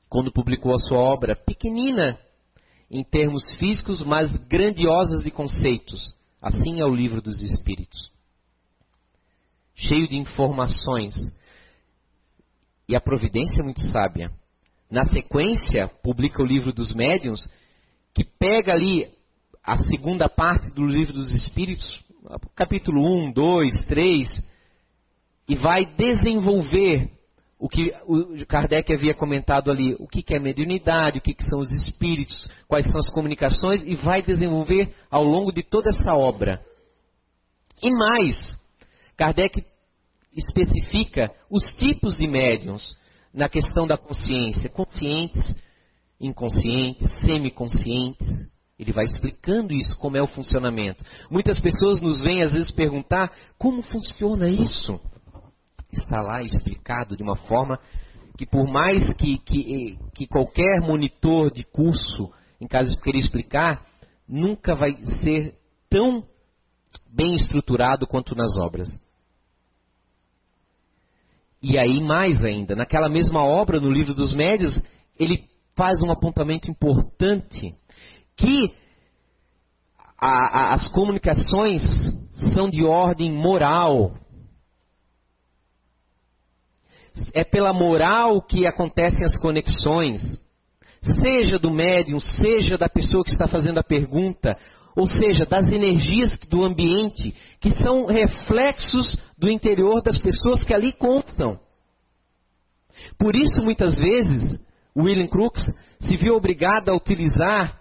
[0.09, 2.19] quando publicou a sua obra pequenina
[2.93, 6.13] em termos físicos, mas grandiosas de conceitos.
[6.39, 8.11] Assim é o livro dos Espíritos.
[9.73, 11.15] Cheio de informações.
[12.87, 14.31] E a providência é muito sábia.
[14.91, 17.41] Na sequência, publica o livro dos Médiuns,
[18.13, 19.11] que pega ali
[19.63, 21.99] a segunda parte do livro dos Espíritos,
[22.55, 24.49] capítulo 1, 2, 3,
[25.49, 27.09] e vai desenvolver
[27.63, 31.71] o que o Kardec havia comentado ali, o que é mediunidade, o que são os
[31.71, 36.59] espíritos, quais são as comunicações, e vai desenvolver ao longo de toda essa obra.
[37.81, 38.59] E mais,
[39.15, 39.63] Kardec
[40.35, 42.97] especifica os tipos de médiums
[43.33, 45.55] na questão da consciência, conscientes,
[46.19, 48.27] inconscientes, semiconscientes.
[48.77, 51.01] Ele vai explicando isso, como é o funcionamento.
[51.31, 54.99] Muitas pessoas nos vêm às vezes perguntar como funciona isso
[55.99, 57.79] está lá explicado de uma forma
[58.37, 63.85] que por mais que, que, que qualquer monitor de curso, em caso de querer explicar,
[64.27, 65.55] nunca vai ser
[65.89, 66.23] tão
[67.09, 68.89] bem estruturado quanto nas obras.
[71.61, 74.83] E aí, mais ainda, naquela mesma obra, no livro dos médios,
[75.17, 77.73] ele faz um apontamento importante
[78.35, 78.73] que
[80.19, 81.81] a, a, as comunicações
[82.53, 84.13] são de ordem moral,
[87.33, 90.21] é pela moral que acontecem as conexões,
[91.21, 94.57] seja do médium, seja da pessoa que está fazendo a pergunta,
[94.95, 100.93] ou seja, das energias do ambiente, que são reflexos do interior das pessoas que ali
[100.93, 101.59] constam.
[103.17, 104.61] Por isso, muitas vezes,
[104.95, 105.63] William Crookes
[105.99, 107.79] se viu obrigado a utilizar,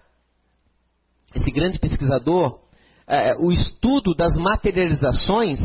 [1.35, 2.59] esse grande pesquisador,
[3.07, 5.59] eh, o estudo das materializações,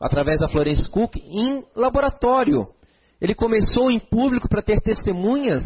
[0.00, 2.68] através da Florence Cook, em laboratório.
[3.20, 5.64] Ele começou em público para ter testemunhas,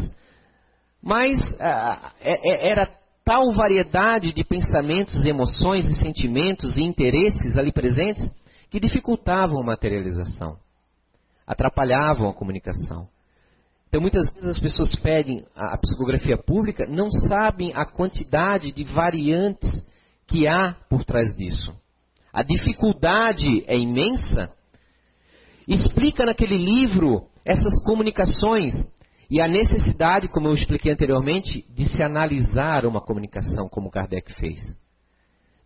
[1.01, 2.89] mas ah, é, é, era
[3.23, 8.29] tal variedade de pensamentos, emoções e sentimentos e interesses ali presentes
[8.69, 10.57] que dificultavam a materialização,
[11.45, 13.07] atrapalhavam a comunicação.
[13.87, 19.85] Então, muitas vezes as pessoas pedem a psicografia pública, não sabem a quantidade de variantes
[20.25, 21.71] que há por trás disso.
[22.33, 24.51] A dificuldade é imensa.
[25.67, 28.73] Explica naquele livro essas comunicações
[29.29, 34.59] e a necessidade, como eu expliquei anteriormente, de se analisar uma comunicação, como Kardec fez.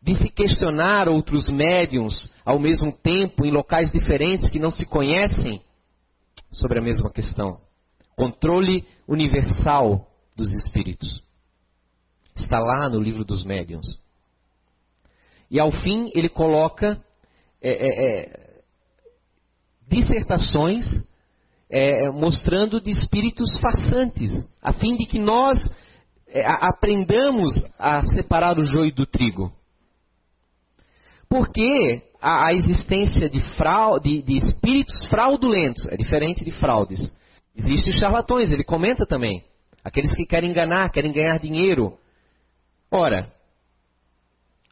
[0.01, 5.61] De se questionar outros médiums ao mesmo tempo, em locais diferentes que não se conhecem,
[6.51, 7.59] sobre a mesma questão.
[8.15, 11.23] Controle universal dos espíritos.
[12.35, 13.87] Está lá no livro dos médiums.
[15.49, 17.01] E ao fim ele coloca
[17.61, 18.61] é, é, é,
[19.87, 20.85] dissertações
[21.69, 25.59] é, mostrando de espíritos façantes, a fim de que nós
[26.27, 29.51] é, aprendamos a separar o joio do trigo.
[31.29, 37.13] Porque a, a existência de, fraude, de, de espíritos fraudulentos é diferente de fraudes.
[37.55, 39.43] Existem os charlatões, ele comenta também.
[39.83, 41.97] Aqueles que querem enganar, querem ganhar dinheiro.
[42.91, 43.31] Ora,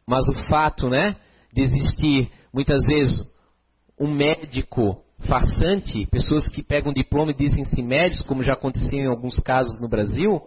[0.06, 1.16] mas o fato né,
[1.52, 3.18] de existir muitas vezes
[3.98, 9.38] um médico farsante, pessoas que pegam diploma e dizem-se médicos, como já aconteceu em alguns
[9.40, 10.42] casos no Brasil,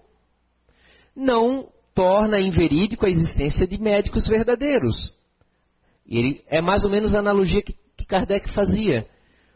[1.16, 5.14] não torna inverídico a existência de médicos verdadeiros.
[6.08, 9.08] Ele, é mais ou menos a analogia que, que Kardec fazia.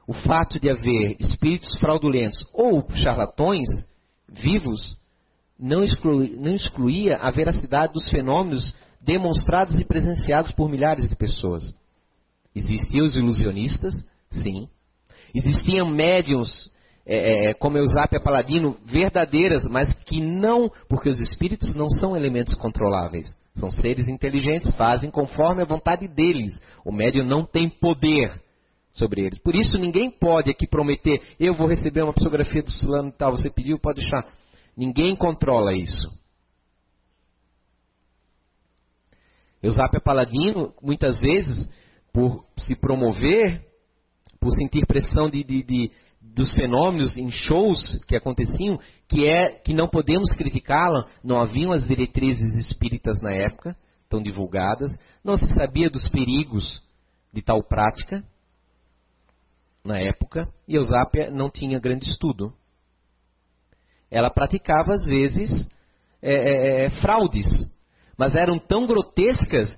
[0.06, 3.70] O fato de haver espíritos fraudulentos ou charlatões
[4.28, 4.98] vivos
[5.58, 11.64] não, exclui, não excluía a veracidade dos fenômenos demonstrados e presenciados por milhares de pessoas.
[12.54, 13.94] Existiam os ilusionistas,
[14.32, 14.68] sim.
[15.34, 16.72] Existiam médiums
[17.06, 22.56] é, é, como Eusápia Paladino, verdadeiras, mas que não, porque os espíritos não são elementos
[22.56, 23.36] controláveis.
[23.56, 26.52] São seres inteligentes, fazem conforme a vontade deles.
[26.86, 28.42] O médium não tem poder
[28.94, 29.40] sobre eles.
[29.40, 33.32] Por isso ninguém pode aqui prometer, eu vou receber uma psicografia do fulano e tal,
[33.32, 34.26] você pediu, pode deixar.
[34.78, 36.10] Ninguém controla isso.
[39.62, 41.70] Eusápia Paladino, muitas vezes,
[42.12, 43.62] por se promover,
[44.44, 48.78] por sentir pressão de, de, de dos fenômenos em shows que aconteciam,
[49.08, 53.76] que é que não podemos criticá-la, não haviam as diretrizes espíritas na época,
[54.10, 54.92] tão divulgadas,
[55.24, 56.82] não se sabia dos perigos
[57.32, 58.24] de tal prática
[59.84, 62.54] na época, e Eusápia não tinha grande estudo.
[64.12, 65.70] Ela praticava, às vezes,
[66.22, 67.48] é, é, é fraudes,
[68.18, 69.78] mas eram tão grotescas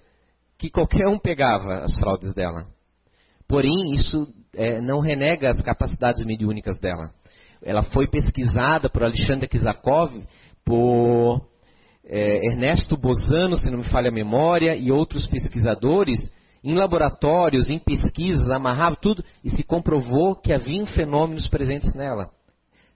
[0.57, 2.67] que qualquer um pegava as fraudes dela.
[3.47, 7.11] Porém, isso é, não renega as capacidades mediúnicas dela.
[7.61, 10.11] Ela foi pesquisada por Alexandre Kizakov,
[10.63, 11.41] por
[12.05, 16.31] é, Ernesto Bozano, se não me falha a memória, e outros pesquisadores,
[16.63, 22.29] em laboratórios, em pesquisas, amarrava tudo e se comprovou que haviam fenômenos presentes nela.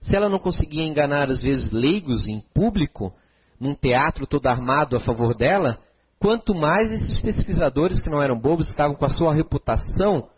[0.02, 3.12] Se ela não conseguia enganar, às vezes, leigos em público,
[3.60, 5.78] num teatro todo armado a favor dela,
[6.18, 10.28] quanto mais esses pesquisadores que não eram bobos, estavam com a sua reputação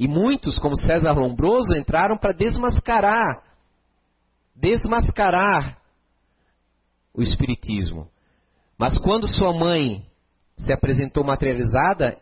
[0.00, 3.44] e muitos, como César Lombroso, entraram para desmascarar,
[4.56, 5.78] desmascarar
[7.12, 8.08] o Espiritismo.
[8.78, 10.02] Mas quando sua mãe
[10.56, 12.16] se apresentou materializada,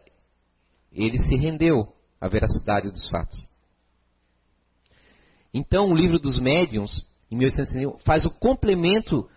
[0.91, 3.49] ele se rendeu à veracidade dos fatos.
[5.55, 6.91] Então, o livro dos médiuns,
[7.31, 9.31] em 1861, faz o complemento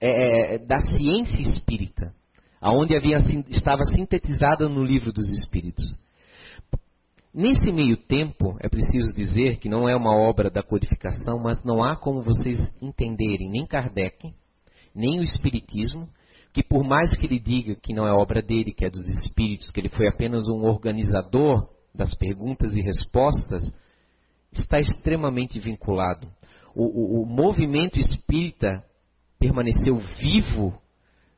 [0.00, 2.14] é, é, da ciência espírita,
[2.60, 5.98] aonde havia, estava sintetizada no livro dos espíritos.
[7.32, 11.80] Nesse meio tempo, é preciso dizer que não é uma obra da codificação, mas não
[11.80, 14.34] há como vocês entenderem nem Kardec,
[14.92, 16.08] nem o Espiritismo,
[16.52, 19.70] que por mais que ele diga que não é obra dele, que é dos espíritos,
[19.70, 23.62] que ele foi apenas um organizador das perguntas e respostas,
[24.52, 26.26] está extremamente vinculado.
[26.74, 28.84] O, o, o movimento espírita
[29.38, 30.76] permaneceu vivo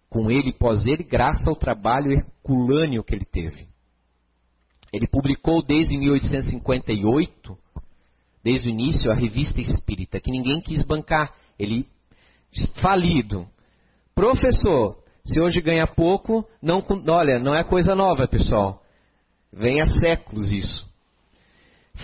[0.09, 3.72] com ele, pós ele, graças ao trabalho herculâneo que ele teve.
[4.93, 7.57] Ele publicou desde 1858,
[8.45, 11.33] desde o início, a Revista Espírita, que ninguém quis bancar.
[11.59, 11.87] Ele,
[12.81, 13.47] falido.
[14.15, 18.83] Professor, se hoje ganha pouco, não, olha, não é coisa nova, pessoal.
[19.53, 20.91] Vem há séculos isso.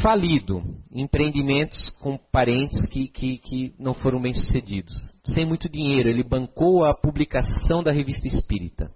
[0.02, 0.62] Falido.
[0.92, 4.94] Empreendimentos com parentes que, que, que não foram bem sucedidos.
[5.24, 8.90] Sem muito dinheiro, ele bancou a publicação da Revista Espírita.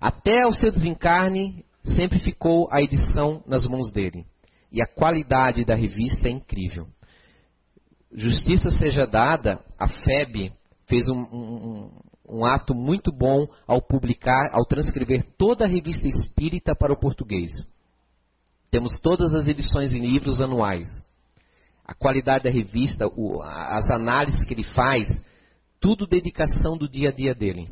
[0.00, 4.24] Até o seu desencarne, sempre ficou a edição nas mãos dele.
[4.72, 6.86] E a qualidade da revista é incrível.
[8.12, 10.52] Justiça seja dada, a FEB
[10.86, 11.90] fez um, um,
[12.28, 17.52] um ato muito bom ao publicar, ao transcrever toda a revista espírita para o português.
[18.70, 20.88] Temos todas as edições em livros anuais.
[21.84, 25.08] A qualidade da revista, o, as análises que ele faz,
[25.80, 27.68] tudo dedicação do dia a dia dele.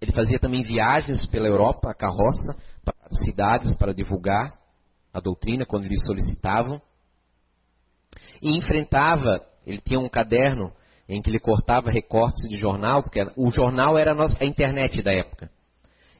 [0.00, 4.58] Ele fazia também viagens pela Europa, a carroça, para cidades para divulgar
[5.12, 6.80] a doutrina quando lhe solicitavam.
[8.40, 10.72] E enfrentava, ele tinha um caderno
[11.08, 15.02] em que ele cortava recortes de jornal, porque o jornal era a, nossa, a internet
[15.02, 15.50] da época.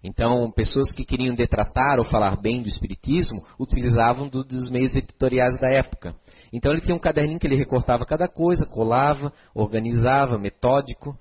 [0.03, 5.59] Então, pessoas que queriam detratar ou falar bem do Espiritismo utilizavam do, dos meios editoriais
[5.61, 6.15] da época.
[6.53, 11.17] Então, ele tinha um caderninho que ele recortava cada coisa, colava, organizava, metódico.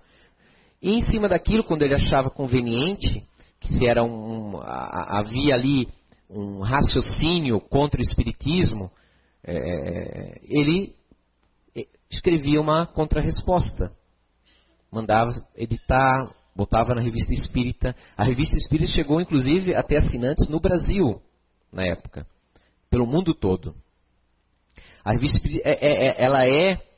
[0.82, 3.24] E em cima daquilo, quando ele achava conveniente,
[3.60, 5.88] que se era um, havia ali
[6.30, 8.92] um raciocínio contra o espiritismo,
[9.44, 10.96] é, ele
[12.10, 13.92] escrevia uma contrarresposta.
[14.92, 17.96] Mandava editar, botava na revista espírita.
[18.18, 21.22] A revista espírita chegou, inclusive, até assinantes no Brasil,
[21.72, 22.26] na época,
[22.90, 23.76] pelo mundo todo.
[25.04, 26.89] A revista espírita, é, é, é ela é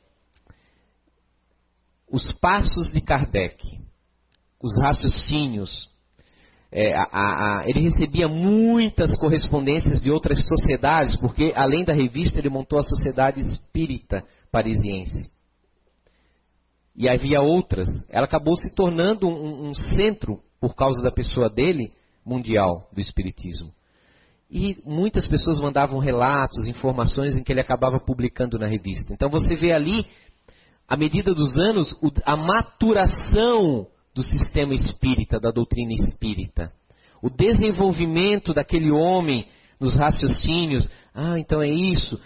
[2.12, 3.80] os passos de Kardec,
[4.62, 5.90] os raciocínios,
[6.70, 12.50] é, a, a, ele recebia muitas correspondências de outras sociedades, porque além da revista ele
[12.50, 15.32] montou a Sociedade Espírita Parisiense.
[16.94, 17.88] E havia outras.
[18.10, 21.92] Ela acabou se tornando um, um centro, por causa da pessoa dele,
[22.24, 23.72] mundial do Espiritismo.
[24.50, 29.12] E muitas pessoas mandavam relatos, informações em que ele acabava publicando na revista.
[29.12, 30.06] Então você vê ali,
[30.88, 36.72] à medida dos anos, a maturação do sistema espírita, da doutrina espírita.
[37.22, 39.46] O desenvolvimento daquele homem
[39.80, 40.88] nos raciocínios.
[41.14, 42.20] Ah, então é isso.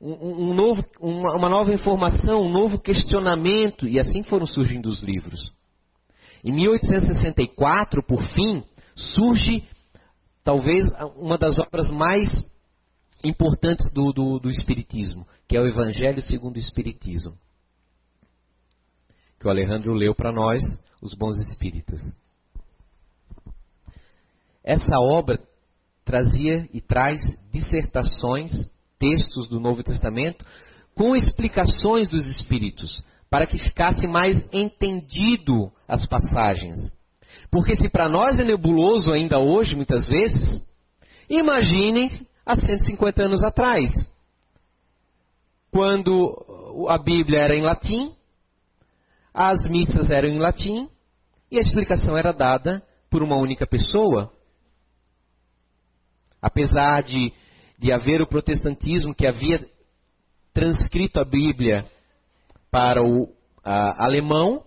[0.00, 3.86] Um, um novo, uma, uma nova informação, um novo questionamento.
[3.86, 5.52] E assim foram surgindo os livros.
[6.44, 8.62] Em 1864, por fim,
[8.94, 9.64] surge
[10.44, 12.30] talvez uma das obras mais
[13.24, 17.34] importantes do, do, do Espiritismo, que é o Evangelho segundo o Espiritismo.
[19.38, 20.60] Que o Alejandro leu para nós,
[21.00, 22.00] os bons espíritas.
[24.64, 25.40] Essa obra
[26.04, 27.20] trazia e traz
[27.52, 28.50] dissertações,
[28.98, 30.44] textos do Novo Testamento,
[30.94, 36.76] com explicações dos Espíritos, para que ficasse mais entendido as passagens.
[37.50, 40.66] Porque se para nós é nebuloso ainda hoje, muitas vezes,
[41.30, 43.90] imaginem há 150 anos atrás,
[45.70, 48.12] quando a Bíblia era em latim,
[49.40, 50.90] as missas eram em latim
[51.48, 54.32] e a explicação era dada por uma única pessoa.
[56.42, 57.32] Apesar de,
[57.78, 59.64] de haver o protestantismo que havia
[60.52, 61.88] transcrito a Bíblia
[62.68, 63.32] para o
[63.62, 64.66] a, alemão,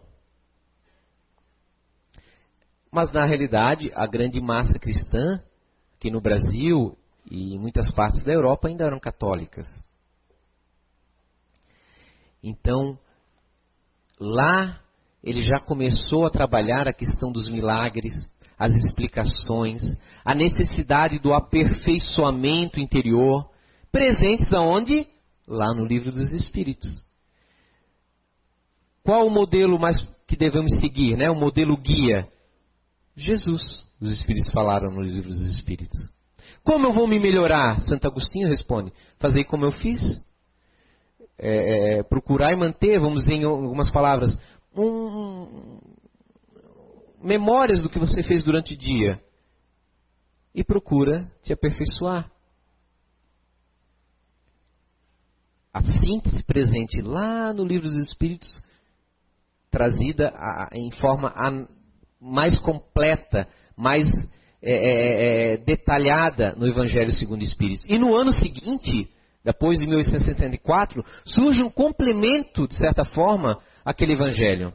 [2.89, 5.43] mas na realidade a grande massa cristã,
[5.99, 6.97] que no Brasil
[7.29, 9.67] e em muitas partes da Europa ainda eram católicas.
[12.41, 12.97] Então,
[14.21, 14.79] Lá
[15.23, 18.13] ele já começou a trabalhar a questão dos milagres,
[18.57, 19.81] as explicações,
[20.23, 23.49] a necessidade do aperfeiçoamento interior,
[23.91, 25.07] presentes aonde?
[25.47, 26.87] Lá no livro dos Espíritos.
[29.03, 31.27] Qual o modelo mais que devemos seguir, né?
[31.31, 32.27] O modelo guia?
[33.17, 33.83] Jesus.
[33.99, 35.99] Os Espíritos falaram no livro dos Espíritos.
[36.63, 37.81] Como eu vou me melhorar?
[37.81, 40.21] Santo Agostinho responde: Fazer como eu fiz
[41.41, 44.37] é, é, procurar e manter, vamos dizer em algumas palavras,
[44.77, 45.79] um,
[47.21, 49.19] memórias do que você fez durante o dia
[50.53, 52.29] e procura te aperfeiçoar.
[55.73, 58.61] A síntese presente lá no livro dos Espíritos,
[59.71, 61.67] trazida a, em forma a,
[62.19, 64.07] mais completa, mais
[64.61, 67.83] é, é, é, detalhada no Evangelho segundo o Espírito.
[67.87, 69.09] E no ano seguinte,
[69.43, 74.73] depois de 1864, surge um complemento, de certa forma, àquele evangelho,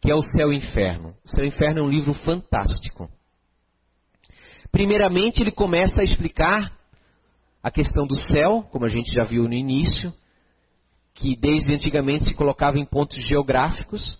[0.00, 1.14] que é o Céu e o Inferno.
[1.24, 3.08] O Céu e o Inferno é um livro fantástico.
[4.72, 6.72] Primeiramente, ele começa a explicar
[7.62, 10.12] a questão do céu, como a gente já viu no início,
[11.14, 14.18] que desde antigamente se colocava em pontos geográficos,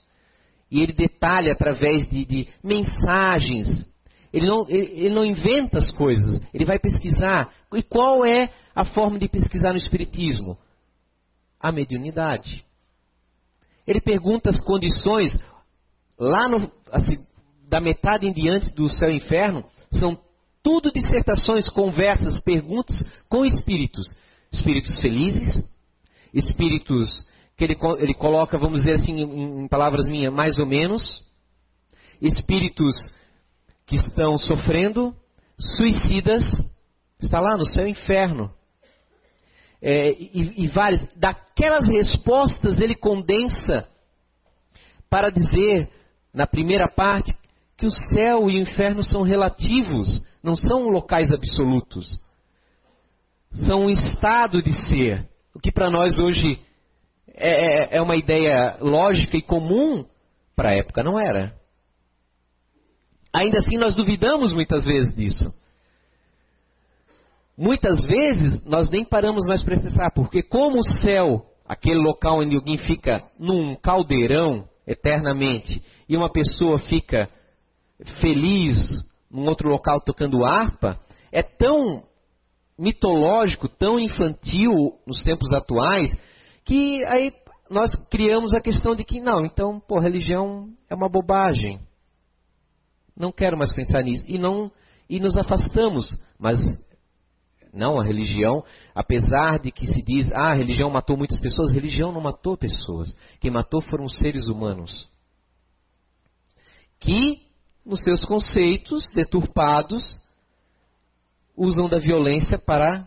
[0.70, 3.88] e ele detalha através de, de mensagens.
[4.32, 7.52] Ele não, ele, ele não inventa as coisas, ele vai pesquisar.
[7.74, 10.56] E qual é a forma de pesquisar no Espiritismo?
[11.60, 12.64] A mediunidade.
[13.86, 15.36] Ele pergunta as condições,
[16.18, 17.18] lá no, assim,
[17.68, 20.18] da metade em diante do céu e inferno, são
[20.62, 22.96] tudo dissertações, conversas, perguntas
[23.28, 24.06] com espíritos.
[24.52, 25.64] Espíritos felizes,
[26.32, 27.24] espíritos
[27.56, 31.02] que ele, ele coloca, vamos dizer assim, em, em palavras minhas, mais ou menos,
[32.20, 32.94] espíritos
[33.90, 35.12] que estão sofrendo,
[35.58, 36.44] suicidas,
[37.20, 38.48] está lá no e inferno
[39.82, 43.88] é, e, e várias, daquelas respostas ele condensa
[45.10, 45.90] para dizer,
[46.32, 47.34] na primeira parte,
[47.76, 52.16] que o céu e o inferno são relativos, não são locais absolutos.
[53.66, 55.28] São um estado de ser.
[55.52, 56.60] O que para nós hoje
[57.26, 60.06] é, é, é uma ideia lógica e comum,
[60.54, 61.58] para a época não era.
[63.32, 65.52] Ainda assim, nós duvidamos muitas vezes disso.
[67.56, 72.56] Muitas vezes nós nem paramos mais para pensar, porque como o céu, aquele local onde
[72.56, 77.28] alguém fica num caldeirão eternamente, e uma pessoa fica
[78.20, 78.76] feliz
[79.30, 80.98] num outro local tocando harpa,
[81.30, 82.02] é tão
[82.78, 86.10] mitológico, tão infantil nos tempos atuais,
[86.64, 87.32] que aí
[87.70, 91.78] nós criamos a questão de que não, então, pô, religião é uma bobagem.
[93.20, 94.24] Não quero mais pensar nisso.
[94.26, 94.72] E não
[95.08, 96.06] e nos afastamos,
[96.38, 96.58] mas
[97.72, 98.64] não, a religião,
[98.94, 102.56] apesar de que se diz, ah, a religião matou muitas pessoas, a religião não matou
[102.56, 103.14] pessoas.
[103.40, 105.08] Quem matou foram os seres humanos.
[106.98, 107.42] Que
[107.84, 110.02] nos seus conceitos deturpados,
[111.56, 113.06] usam da violência para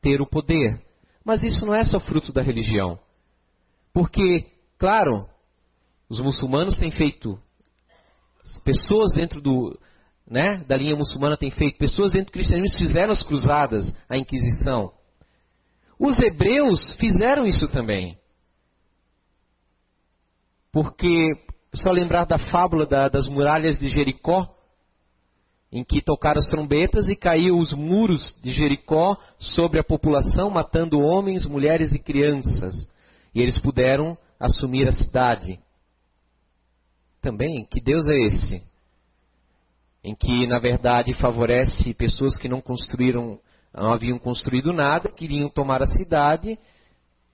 [0.00, 0.80] ter o poder.
[1.24, 2.98] Mas isso não é só fruto da religião.
[3.92, 4.46] Porque,
[4.78, 5.26] claro,
[6.08, 7.38] os muçulmanos têm feito,
[8.64, 9.78] pessoas dentro do,
[10.28, 14.92] né, da linha muçulmana têm feito, pessoas dentro do cristianismo fizeram as cruzadas, a Inquisição.
[15.98, 18.18] Os hebreus fizeram isso também.
[20.72, 21.28] Porque,
[21.74, 24.48] só lembrar da fábula da, das muralhas de Jericó,
[25.70, 30.98] em que tocaram as trombetas e caiu os muros de Jericó sobre a população, matando
[30.98, 32.74] homens, mulheres e crianças.
[33.34, 35.58] E eles puderam assumir a cidade.
[37.22, 38.62] Também, que Deus é esse?
[40.02, 43.38] Em que, na verdade, favorece pessoas que não construíram,
[43.72, 46.58] não haviam construído nada, queriam tomar a cidade.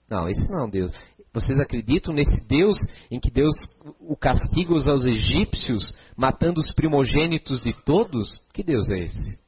[0.08, 0.92] Não, esse não Deus.
[1.32, 2.76] Vocês acreditam nesse Deus
[3.10, 3.54] em que Deus
[4.00, 8.40] o castiga aos egípcios, matando os primogênitos de todos?
[8.52, 9.40] Que Deus é esse?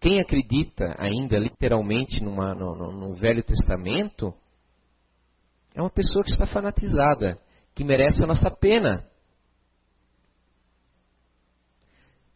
[0.00, 4.34] Quem acredita ainda literalmente numa, no, no Velho Testamento
[5.74, 7.38] é uma pessoa que está fanatizada,
[7.74, 9.04] que merece a nossa pena.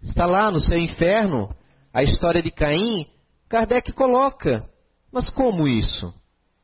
[0.03, 1.55] Está lá no seu inferno
[1.93, 3.07] a história de Caim,
[3.49, 4.67] Kardec coloca.
[5.13, 6.13] Mas como isso?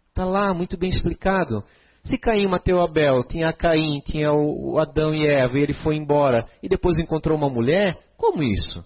[0.09, 1.62] Está lá, muito bem explicado.
[2.05, 6.47] Se Caim mateu Abel, tinha Caim, tinha o Adão e Eva, e ele foi embora,
[6.62, 8.82] e depois encontrou uma mulher, como isso?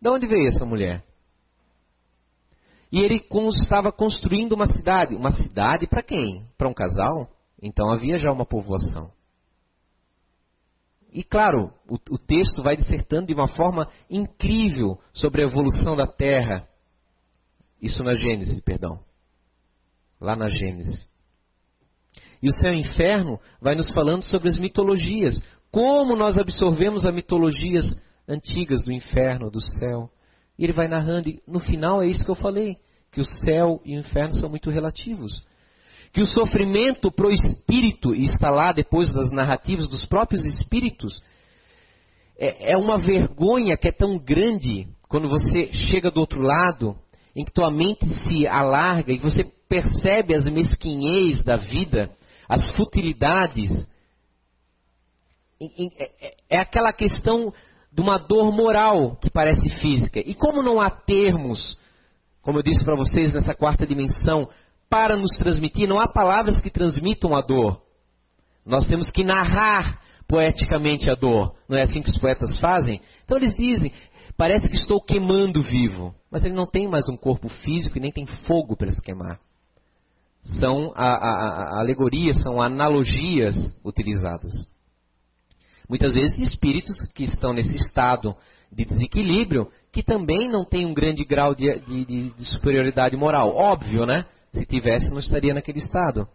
[0.00, 1.02] De onde veio essa mulher?
[2.92, 3.22] E ele
[3.62, 5.14] estava construindo uma cidade.
[5.14, 6.46] Uma cidade para quem?
[6.56, 7.28] Para um casal?
[7.60, 9.10] Então havia já uma povoação.
[11.16, 16.06] E claro, o, o, texto vai dissertando de uma forma incrível sobre a evolução da
[16.06, 16.68] Terra.
[17.80, 19.00] Isso na Gênesis, perdão.
[20.20, 21.08] Lá na Gênesis.
[22.42, 25.40] E o céu e o inferno vai nos falando sobre as mitologias.
[25.70, 27.98] Como nós absorvemos as mitologias
[28.28, 30.10] antigas do inferno, do céu.
[30.58, 32.76] E ele vai narrando, e no final é isso que eu falei:
[33.10, 35.46] que o céu e o inferno são muito relativos.
[36.12, 41.22] Que o sofrimento para o espírito, e está lá depois das narrativas dos próprios espíritos,
[42.38, 46.96] é, é uma vergonha que é tão grande quando você chega do outro lado,
[47.34, 52.10] em que tua mente se alarga e você percebe as mesquinhez da vida
[52.48, 53.86] as futilidades.
[55.60, 57.52] É, é, é aquela questão
[57.90, 60.20] de uma dor moral que parece física.
[60.20, 61.78] E como não há termos,
[62.42, 64.48] como eu disse para vocês nessa quarta dimensão,
[64.88, 67.82] para nos transmitir, não há palavras que transmitam a dor.
[68.64, 71.54] Nós temos que narrar poeticamente a dor.
[71.68, 73.00] Não é assim que os poetas fazem?
[73.24, 73.92] Então eles dizem:
[74.36, 76.14] parece que estou queimando vivo.
[76.30, 79.38] Mas ele não tem mais um corpo físico e nem tem fogo para se queimar
[80.60, 84.52] são a, a, a alegorias, são analogias utilizadas.
[85.88, 88.34] Muitas vezes espíritos que estão nesse estado
[88.72, 93.54] de desequilíbrio, que também não têm um grande grau de, de, de superioridade moral.
[93.54, 94.24] Óbvio, né?
[94.52, 96.26] Se tivesse, não estaria naquele estado.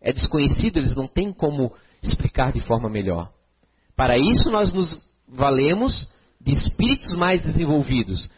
[0.00, 1.72] É desconhecido, eles não têm como
[2.02, 3.30] explicar de forma melhor.
[3.96, 6.08] Para isso, nós nos valemos
[6.40, 8.30] de espíritos mais desenvolvidos,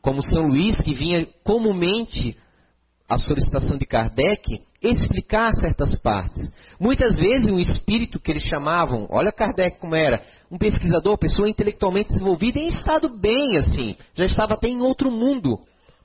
[0.00, 2.36] como São Luís, que vinha comumente
[3.08, 6.50] a solicitação de Kardec, explicar certas partes.
[6.80, 12.10] Muitas vezes um espírito que eles chamavam, olha Kardec como era, um pesquisador, pessoa intelectualmente
[12.10, 15.60] desenvolvida em estado bem assim, já estava até em outro mundo,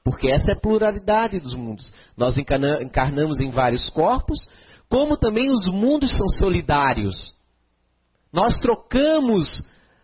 [0.07, 1.93] porque essa é a pluralidade dos mundos.
[2.15, 4.39] Nós encarnamos em vários corpos,
[4.87, 7.35] como também os mundos são solidários.
[8.31, 9.45] Nós trocamos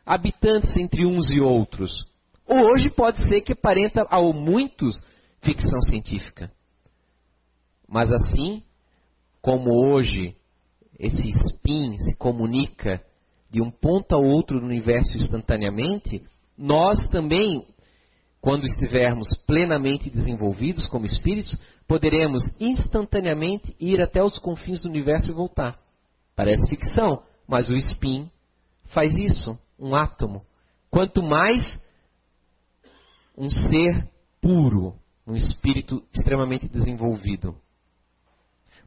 [0.05, 2.05] habitantes entre uns e outros.
[2.45, 5.01] Hoje pode ser que aparenta a muitos
[5.39, 6.51] ficção científica.
[7.87, 8.61] Mas assim
[9.41, 10.35] como hoje
[10.99, 13.01] esse spin se comunica
[13.49, 16.21] de um ponto a outro do universo instantaneamente,
[16.57, 17.65] nós também,
[18.43, 25.33] quando estivermos plenamente desenvolvidos como espíritos, poderemos instantaneamente ir até os confins do universo e
[25.33, 25.79] voltar.
[26.35, 28.29] Parece ficção, mas o spin
[28.89, 30.43] faz isso, um átomo.
[30.91, 31.79] Quanto mais
[33.37, 34.09] um ser
[34.41, 34.93] puro,
[35.25, 37.55] um espírito extremamente desenvolvido.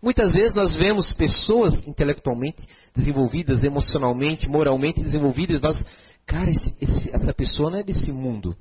[0.02, 2.62] Muitas vezes nós vemos pessoas intelectualmente
[2.94, 5.82] desenvolvidas, emocionalmente, moralmente desenvolvidas, nós,
[6.26, 8.54] cara, esse, esse, essa pessoa não é desse mundo.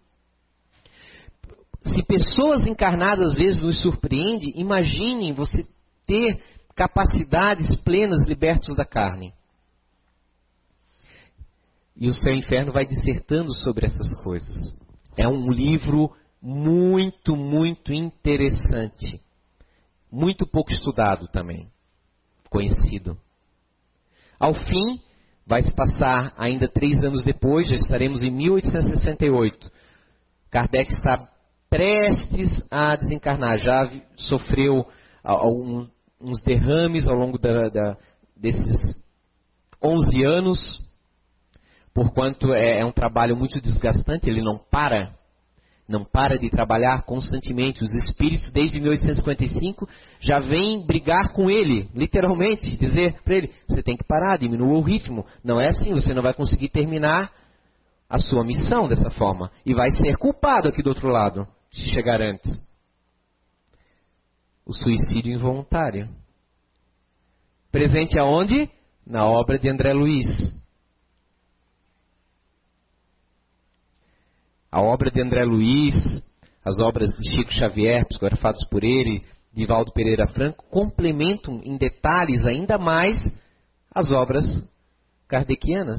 [1.93, 5.67] Se pessoas encarnadas às vezes nos surpreendem, imaginem você
[6.05, 6.41] ter
[6.75, 9.33] capacidades plenas libertos da carne.
[11.95, 14.75] E o céu e o inferno vai dissertando sobre essas coisas.
[15.15, 16.11] É um livro
[16.41, 19.21] muito, muito interessante
[20.11, 21.67] muito pouco estudado também,
[22.49, 23.17] conhecido.
[24.39, 25.01] Ao fim,
[25.47, 29.71] Vai se passar ainda três anos depois, já estaremos em 1868.
[30.49, 31.29] Kardec está
[31.75, 34.87] prestes a desencarnar, já sofreu
[35.23, 35.89] alguns
[36.21, 37.97] uns derrames ao longo da, da,
[38.37, 38.97] desses
[39.83, 40.81] 11 anos,
[41.93, 45.13] porquanto é, é um trabalho muito desgastante, ele não para
[45.87, 47.83] não para de trabalhar constantemente.
[47.83, 49.87] Os espíritos, desde 1855,
[50.19, 54.81] já vêm brigar com ele, literalmente, dizer para ele: você tem que parar, diminua o
[54.81, 55.25] ritmo.
[55.43, 57.31] Não é assim, você não vai conseguir terminar
[58.09, 59.51] a sua missão dessa forma.
[59.65, 61.47] E vai ser culpado aqui do outro lado,
[61.91, 62.63] chegar antes.
[64.65, 66.09] O suicídio involuntário.
[67.71, 68.69] Presente aonde?
[69.05, 70.55] Na obra de André Luiz.
[74.75, 75.95] a obra de André Luiz,
[76.65, 79.23] as obras de Chico Xavier, psicografadas por ele,
[79.53, 83.17] de Valdo Pereira Franco, complementam em detalhes ainda mais
[83.89, 84.45] as obras
[85.29, 85.97] kardecianas.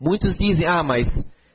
[0.00, 1.06] Muitos dizem, ah, mas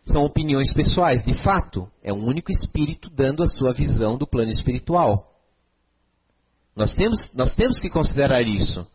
[0.05, 1.23] são opiniões pessoais.
[1.23, 5.31] De fato, é um único espírito dando a sua visão do plano espiritual.
[6.75, 8.85] Nós temos, nós temos que considerar isso.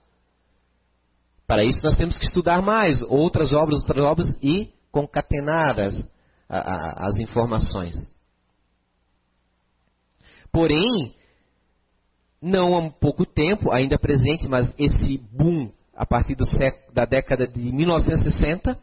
[1.46, 6.08] Para isso, nós temos que estudar mais outras obras, outras obras e concatenar as,
[6.48, 7.94] a, as informações.
[10.52, 11.14] Porém,
[12.40, 17.60] não há pouco tempo, ainda presente, mas esse boom a partir século, da década de
[17.60, 18.78] 1960,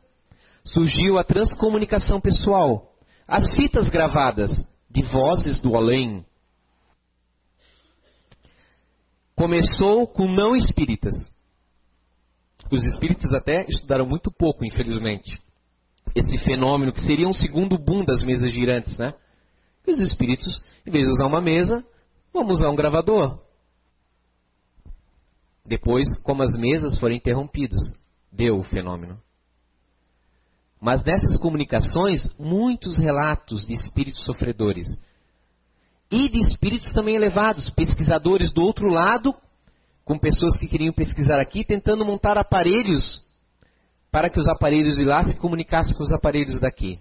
[0.73, 2.93] surgiu a transcomunicação pessoal.
[3.27, 4.51] As fitas gravadas
[4.89, 6.25] de vozes do além.
[9.35, 11.13] Começou com não espíritas.
[12.71, 15.39] Os espíritas até estudaram muito pouco, infelizmente
[16.15, 19.13] esse fenômeno que seria um segundo boom das mesas girantes, né?
[19.87, 21.85] Os espíritos, em vez de usar uma mesa,
[22.33, 23.39] vamos usar um gravador.
[25.65, 27.79] Depois, como as mesas foram interrompidas,
[28.31, 29.21] deu o fenômeno.
[30.79, 34.87] Mas nessas comunicações, muitos relatos de espíritos sofredores
[36.11, 39.33] e de espíritos também elevados, pesquisadores do outro lado,
[40.05, 43.21] com pessoas que queriam pesquisar aqui, tentando montar aparelhos
[44.11, 46.99] para que os aparelhos de lá se comunicassem com os aparelhos daqui.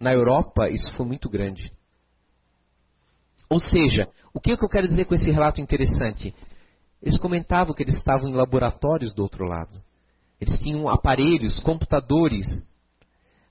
[0.00, 1.72] Na Europa, isso foi muito grande.
[3.50, 6.34] Ou seja, o que, é que eu quero dizer com esse relato interessante?
[7.02, 9.82] Eles comentavam que eles estavam em laboratórios do outro lado.
[10.40, 12.46] Eles tinham aparelhos, computadores,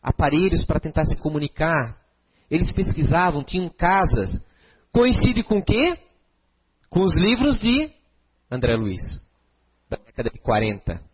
[0.02, 1.98] aparelhos para tentar se comunicar.
[2.50, 4.42] Eles pesquisavam, tinham casas.
[4.92, 5.98] Coincide com o quê?
[6.90, 7.92] Com os livros de
[8.50, 9.02] André Luiz,
[9.90, 11.08] da década de 40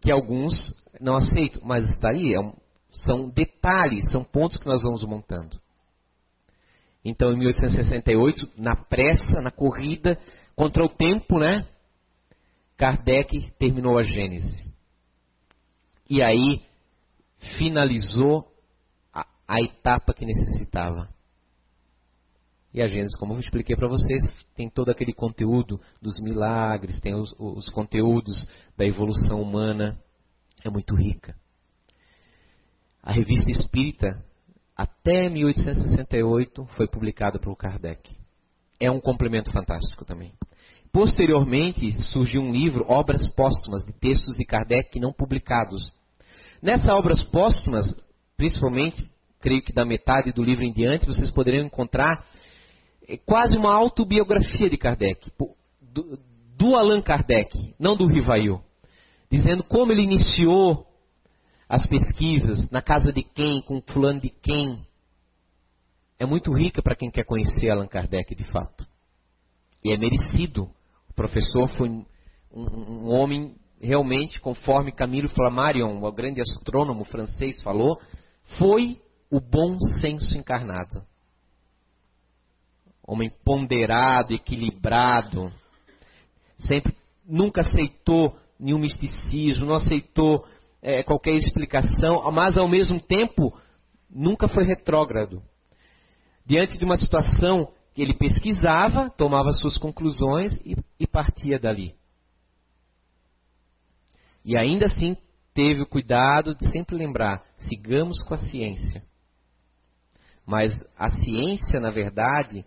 [0.00, 0.54] que alguns
[1.00, 2.54] não aceitam, mas está aí, é um,
[2.90, 5.60] são detalhes, são pontos que nós vamos montando.
[7.04, 10.18] Então, em 1868, na pressa, na corrida,
[10.54, 11.66] contra o tempo, né?
[12.80, 14.72] Kardec terminou a Gênese.
[16.08, 16.62] E aí
[17.58, 18.50] finalizou
[19.12, 21.06] a, a etapa que necessitava.
[22.72, 24.22] E a Gênesis, como eu expliquei para vocês,
[24.56, 30.02] tem todo aquele conteúdo dos milagres, tem os, os conteúdos da evolução humana.
[30.64, 31.36] É muito rica.
[33.02, 34.24] A revista Espírita,
[34.74, 38.16] até 1868, foi publicada por Kardec.
[38.80, 40.32] É um complemento fantástico também.
[40.92, 45.92] Posteriormente, surgiu um livro, Obras Póstumas, de textos de Kardec não publicados.
[46.60, 47.86] Nessas obras póstumas,
[48.36, 49.08] principalmente,
[49.40, 52.24] creio que da metade do livro em diante, vocês poderiam encontrar
[53.10, 55.32] é quase uma autobiografia de Kardec,
[55.80, 56.18] do,
[56.56, 58.60] do Allan Kardec, não do Rivail,
[59.30, 60.86] dizendo como ele iniciou
[61.68, 64.84] as pesquisas, na casa de quem, com fulano de quem.
[66.18, 68.86] É muito rica para quem quer conhecer Allan Kardec de fato.
[69.84, 70.70] E é merecido.
[71.20, 72.04] Professor foi um,
[72.50, 78.00] um homem realmente, conforme Camilo Flammarion, o grande astrônomo francês, falou,
[78.58, 78.98] foi
[79.30, 81.02] o bom senso encarnado
[83.10, 85.52] homem ponderado, equilibrado,
[86.58, 86.94] sempre
[87.26, 90.46] nunca aceitou nenhum misticismo, não aceitou
[90.80, 93.52] é, qualquer explicação, mas ao mesmo tempo
[94.08, 95.42] nunca foi retrógrado.
[96.46, 101.94] Diante de uma situação que ele pesquisava, tomava suas conclusões e, e partia dali.
[104.44, 105.16] E ainda assim
[105.54, 109.02] teve o cuidado de sempre lembrar: sigamos com a ciência.
[110.46, 112.64] Mas a ciência, na verdade,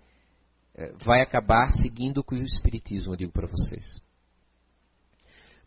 [0.75, 4.01] é, vai acabar seguindo com o Espiritismo, eu digo para vocês.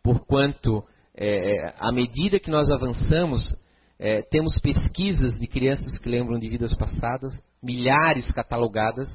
[0.03, 0.85] Porquanto,
[1.15, 3.43] é, à medida que nós avançamos,
[3.99, 7.33] é, temos pesquisas de crianças que lembram de vidas passadas,
[7.63, 9.09] milhares catalogadas,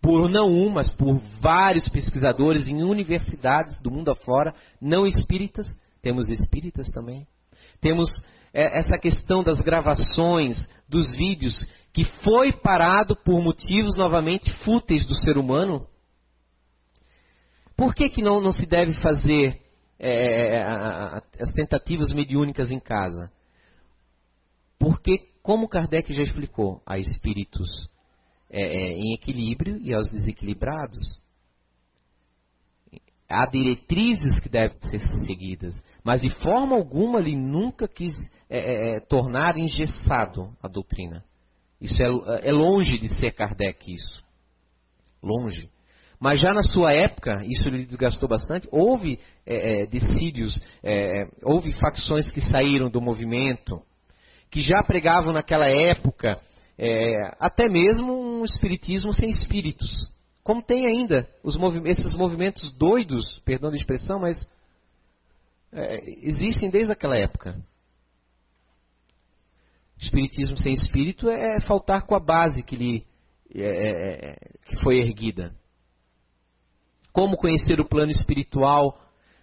[0.00, 5.66] por não um, mas por vários pesquisadores em universidades do mundo afora, não espíritas,
[6.00, 7.26] temos espíritas também.
[7.80, 8.08] Temos
[8.52, 11.54] é, essa questão das gravações, dos vídeos,
[11.92, 15.86] que foi parado por motivos novamente fúteis do ser humano.
[17.76, 19.60] Por que, que não, não se deve fazer
[19.98, 20.62] é,
[21.38, 23.30] as tentativas mediúnicas em casa?
[24.78, 27.68] Porque, como Kardec já explicou, há espíritos
[28.52, 30.98] é, é, em equilíbrio e aos desequilibrados.
[33.28, 35.72] Há diretrizes que devem ser seguidas,
[36.02, 38.12] mas de forma alguma ele nunca quis
[38.48, 41.24] é, é, é tornar engessado a doutrina.
[41.80, 44.24] Isso é, é, longe de ser Kardec isso.
[45.22, 45.70] Longe.
[46.18, 49.18] Mas já na sua época, isso lhe desgastou bastante, houve
[49.90, 50.60] decídios,
[51.42, 53.80] houve facções que saíram do movimento,
[54.50, 56.38] que já pregavam naquela época
[56.82, 60.10] é, até mesmo um espiritismo sem espíritos.
[60.42, 61.28] Como tem ainda
[61.58, 64.50] movi esses movimentos doidos, perdão a expressão, mas
[65.70, 67.54] é, existem desde aquela época.
[69.98, 73.06] Espiritismo sem espírito é faltar com a base que, lhe,
[73.54, 75.54] é, é, é, que foi erguida.
[77.12, 78.98] Como conhecer o plano espiritual?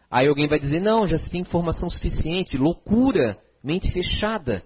[0.09, 2.57] Aí alguém vai dizer: não, já se tem informação suficiente.
[2.57, 4.63] Loucura, mente fechada.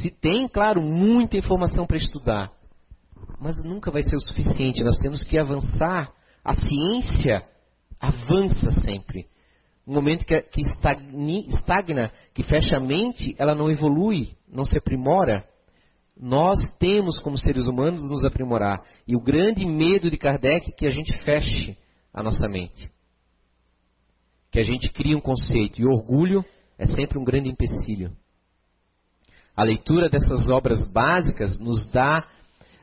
[0.00, 2.50] Se tem, claro, muita informação para estudar,
[3.38, 4.82] mas nunca vai ser o suficiente.
[4.82, 6.12] Nós temos que avançar.
[6.42, 7.46] A ciência
[8.00, 9.26] avança sempre.
[9.86, 15.44] No momento que, que estagna, que fecha a mente, ela não evolui, não se aprimora.
[16.16, 18.82] Nós temos, como seres humanos, nos aprimorar.
[19.06, 21.76] E o grande medo de Kardec é que a gente feche
[22.12, 22.90] a nossa mente.
[24.50, 25.80] Que a gente crie um conceito.
[25.80, 26.44] E orgulho
[26.78, 28.14] é sempre um grande empecilho.
[29.60, 32.26] A leitura dessas obras básicas nos dá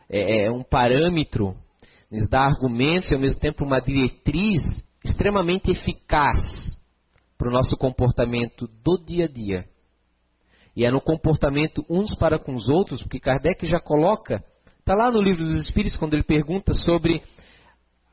[0.07, 1.55] é, é, um parâmetro,
[2.11, 4.61] nos dá argumentos e ao mesmo tempo uma diretriz
[5.03, 6.77] extremamente eficaz
[7.35, 9.65] para o nosso comportamento do dia a dia.
[10.75, 14.43] E é no comportamento uns para com os outros, porque Kardec já coloca,
[14.77, 17.23] está lá no livro dos Espíritos, quando ele pergunta sobre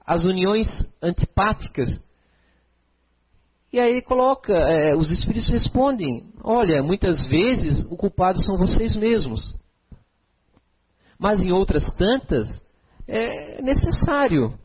[0.07, 0.69] as uniões
[1.03, 1.91] antipáticas
[3.75, 9.53] e aí coloca, é, os espíritos respondem: olha, muitas vezes o culpado são vocês mesmos.
[11.19, 12.47] Mas em outras tantas,
[13.09, 14.57] é necessário.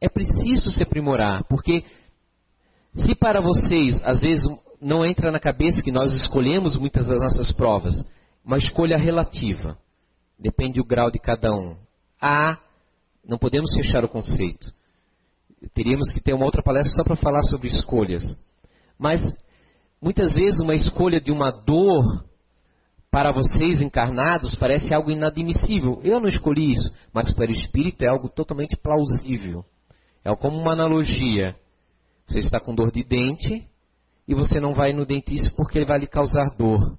[0.00, 1.84] É preciso se aprimorar, porque
[2.92, 4.44] se para vocês, às vezes,
[4.80, 7.94] não entra na cabeça que nós escolhemos muitas das nossas provas,
[8.44, 9.78] uma escolha relativa,
[10.36, 11.76] depende do grau de cada um.
[12.20, 12.58] A,
[13.24, 14.74] não podemos fechar o conceito
[15.72, 18.22] teríamos que ter uma outra palestra só para falar sobre escolhas.
[18.98, 19.20] Mas
[20.00, 22.24] muitas vezes uma escolha de uma dor
[23.10, 26.00] para vocês encarnados parece algo inadmissível.
[26.02, 29.64] Eu não escolhi isso, mas para o espírito é algo totalmente plausível.
[30.24, 31.56] É como uma analogia.
[32.26, 33.66] Você está com dor de dente
[34.28, 36.98] e você não vai no dentista porque ele vai lhe causar dor.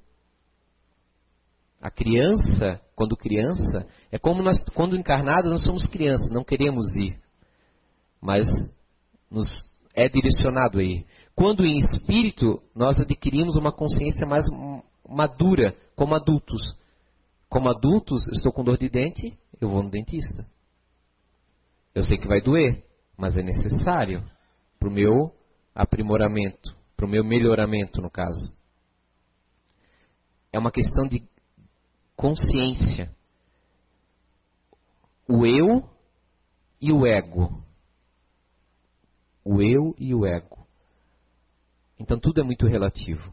[1.79, 7.19] A criança, quando criança, é como nós, quando encarnados, nós somos crianças, não queremos ir
[8.21, 8.47] mas
[9.29, 9.47] nos
[9.93, 11.05] é direcionado aí.
[11.35, 14.45] Quando em espírito, nós adquirimos uma consciência mais
[15.07, 16.61] madura, como adultos.
[17.49, 20.45] Como adultos, eu estou com dor de dente, eu vou no dentista.
[21.95, 22.83] Eu sei que vai doer,
[23.17, 24.23] mas é necessário
[24.79, 25.33] para o meu
[25.73, 28.51] aprimoramento, para o meu melhoramento, no caso.
[30.51, 31.23] É uma questão de
[32.15, 33.11] consciência.
[35.27, 35.87] O eu
[36.81, 37.63] e o ego
[39.47, 40.67] o eu e o ego.
[41.97, 43.31] Então tudo é muito relativo.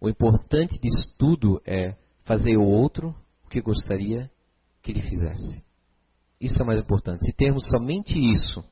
[0.00, 3.14] O importante disso tudo é fazer o outro
[3.44, 4.30] o que gostaria
[4.82, 5.62] que ele fizesse.
[6.40, 7.24] Isso é mais importante.
[7.24, 8.64] Se termos somente isso,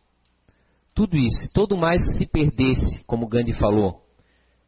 [0.94, 4.02] tudo isso, se todo mais se perdesse, como Gandhi falou,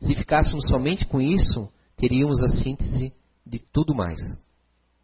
[0.01, 3.12] se ficássemos somente com isso, teríamos a síntese
[3.45, 4.20] de tudo mais.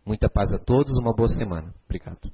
[0.04, 1.74] Muita paz a todos, uma boa semana.
[1.84, 2.30] Obrigado.